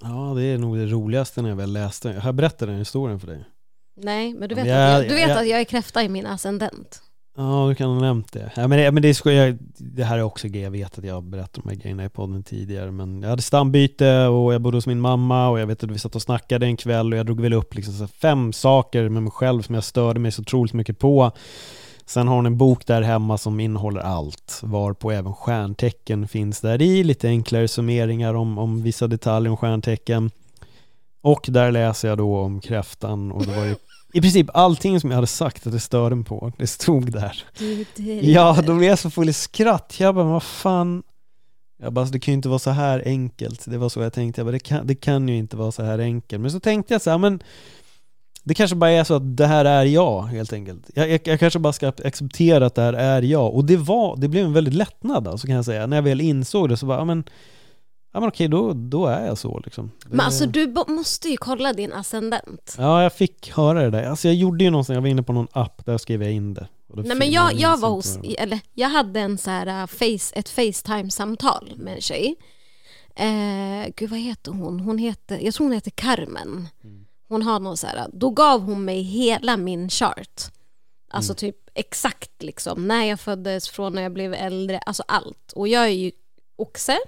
[0.00, 2.20] ja, det är nog det roligaste när jag väl läste.
[2.24, 3.44] Jag berättade den historien för dig.
[3.96, 6.02] Nej, men du vet, men att, jag- jag, du vet jag- att jag är kräfta
[6.02, 7.02] i min ascendent.
[7.40, 8.52] Ja, du kan ha nämnt det.
[8.56, 11.04] Ja, men det, men det, ska jag, det här är också grejer, jag vet att
[11.04, 14.60] jag har berättat de här grejerna i podden tidigare, men jag hade stambyte och jag
[14.60, 17.18] bodde hos min mamma och jag vet att vi satt och snackade en kväll och
[17.18, 20.32] jag drog väl upp liksom så fem saker med mig själv som jag störde mig
[20.32, 21.32] så otroligt mycket på.
[22.06, 26.82] Sen har hon en bok där hemma som innehåller allt, varpå även stjärntecken finns där
[26.82, 30.30] i, lite enklare summeringar om, om vissa detaljer om stjärntecken.
[31.20, 33.76] Och där läser jag då om kräftan och det var ju
[34.12, 37.44] i princip allting som jag hade sagt att det störde mig på, det stod där.
[38.22, 39.96] Ja, då blev jag så full i skratt.
[40.00, 41.02] Jag bara, vad fan.
[41.82, 43.64] Jag bara, alltså, det kan ju inte vara så här enkelt.
[43.64, 44.40] Det var så jag tänkte.
[44.40, 46.42] Jag bara, det kan, det kan ju inte vara så här enkelt.
[46.42, 47.42] Men så tänkte jag så här, men
[48.44, 50.90] det kanske bara är så att det här är jag helt enkelt.
[50.94, 53.54] Jag, jag, jag, kanske bara ska acceptera att det här är jag.
[53.54, 55.86] Och det var, det blev en väldigt lättnad alltså kan jag säga.
[55.86, 57.24] När jag väl insåg det så bara, ja men
[58.18, 59.90] Ja men okej, då, då är jag så liksom.
[60.02, 60.08] Det...
[60.08, 62.74] Men alltså du måste ju kolla din ascendent.
[62.78, 64.02] Ja, jag fick höra det där.
[64.02, 66.54] Alltså jag gjorde ju någonstans, jag var inne på någon app, där skrev jag in
[66.54, 66.68] det.
[66.86, 70.48] Nej men jag, jag var hos, eller jag hade en så här uh, face, ett
[70.48, 72.36] Facetime-samtal med en tjej.
[73.16, 74.80] Eh, gud vad heter hon?
[74.80, 76.68] Hon heter, jag tror hon heter Carmen.
[76.84, 77.06] Mm.
[77.28, 80.42] Hon har någon så här, då gav hon mig hela min chart.
[81.10, 81.36] Alltså mm.
[81.36, 85.52] typ exakt liksom, när jag föddes, från när jag blev äldre, alltså allt.
[85.52, 86.10] Och jag är ju
[86.56, 86.98] oxe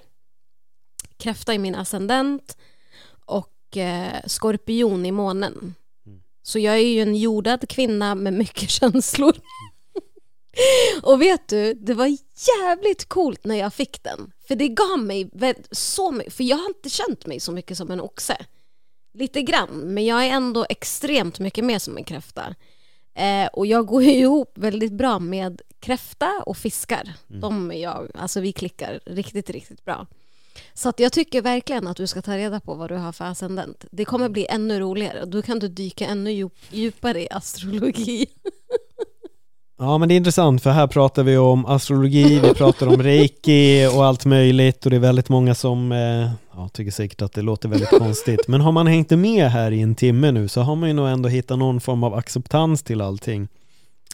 [1.21, 2.57] kräfta i min ascendent
[3.25, 5.75] och eh, skorpion i månen.
[6.05, 6.21] Mm.
[6.43, 9.35] Så jag är ju en jordad kvinna med mycket känslor.
[11.03, 12.17] och vet du, det var
[12.59, 14.31] jävligt coolt när jag fick den.
[14.47, 15.29] För det gav mig
[15.71, 18.37] så mycket, för jag har inte känt mig så mycket som en oxe.
[19.13, 22.55] Lite grann, men jag är ändå extremt mycket mer som en kräfta.
[23.15, 27.13] Eh, och jag går ju ihop väldigt bra med kräfta och fiskar.
[27.29, 27.41] Mm.
[27.41, 30.07] De är jag, alltså vi klickar riktigt, riktigt bra.
[30.73, 33.25] Så att jag tycker verkligen att du ska ta reda på vad du har för
[33.25, 33.85] ascendent.
[33.91, 35.25] Det kommer bli ännu roligare.
[35.25, 38.27] Då kan du dyka ännu djupare i astrologi.
[39.83, 43.87] Ja men det är intressant för här pratar vi om astrologi, vi pratar om reiki
[43.95, 47.41] och allt möjligt och det är väldigt många som eh, ja, tycker säkert att det
[47.41, 48.47] låter väldigt konstigt.
[48.47, 51.07] Men har man hängt med här i en timme nu så har man ju nog
[51.07, 53.47] ändå hittat någon form av acceptans till allting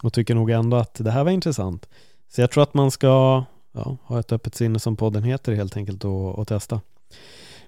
[0.03, 1.85] och tycker nog ändå att det här var intressant.
[2.31, 3.43] Så jag tror att man ska
[3.77, 6.81] ja, ha ett öppet sinne som podden heter helt enkelt och, och testa.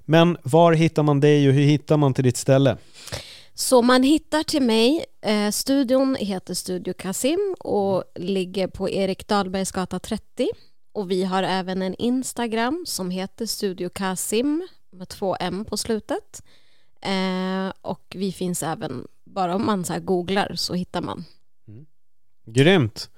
[0.06, 2.78] Men var hittar man dig och hur hittar man till ditt ställe?
[3.54, 9.72] Så man hittar till mig, eh, studion heter Studio Kasim och ligger på Erik Dahlbergs
[9.72, 10.50] gata 30
[10.94, 16.44] och vi har även en Instagram som heter Studio Kasim med två M på slutet
[17.02, 21.26] eh, och vi finns även, bara om man så googlar så hittar man.
[21.68, 21.86] Mm.
[22.46, 23.10] Grymt!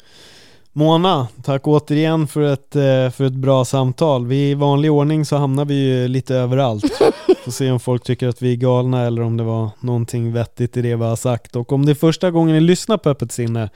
[0.73, 4.25] Mona, tack återigen för ett, eh, för ett bra samtal.
[4.25, 6.83] Vi I vanlig ordning så hamnar vi ju lite överallt.
[7.43, 10.77] Får se om folk tycker att vi är galna eller om det var någonting vettigt
[10.77, 11.55] i det vi har sagt.
[11.55, 13.69] Och om det är första gången ni lyssnar på Öppet sinne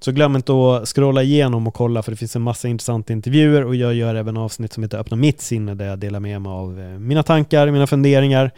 [0.00, 3.64] så glöm inte att scrolla igenom och kolla för det finns en massa intressanta intervjuer
[3.64, 6.52] och jag gör även avsnitt som heter Öppna mitt sinne där jag delar med mig
[6.52, 8.50] av eh, mina tankar, mina funderingar,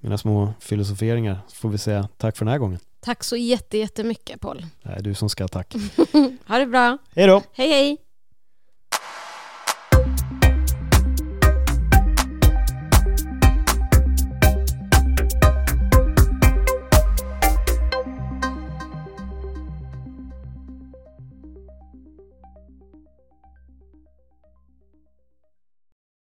[0.00, 1.38] mina små filosoferingar.
[1.48, 2.78] Så får vi säga tack för den här gången.
[3.00, 4.66] Tack så jättemycket Paul.
[4.82, 5.74] Det är du som ska tack.
[6.46, 6.98] ha det bra.
[7.14, 7.42] Hej då.
[7.52, 7.96] Hej hej.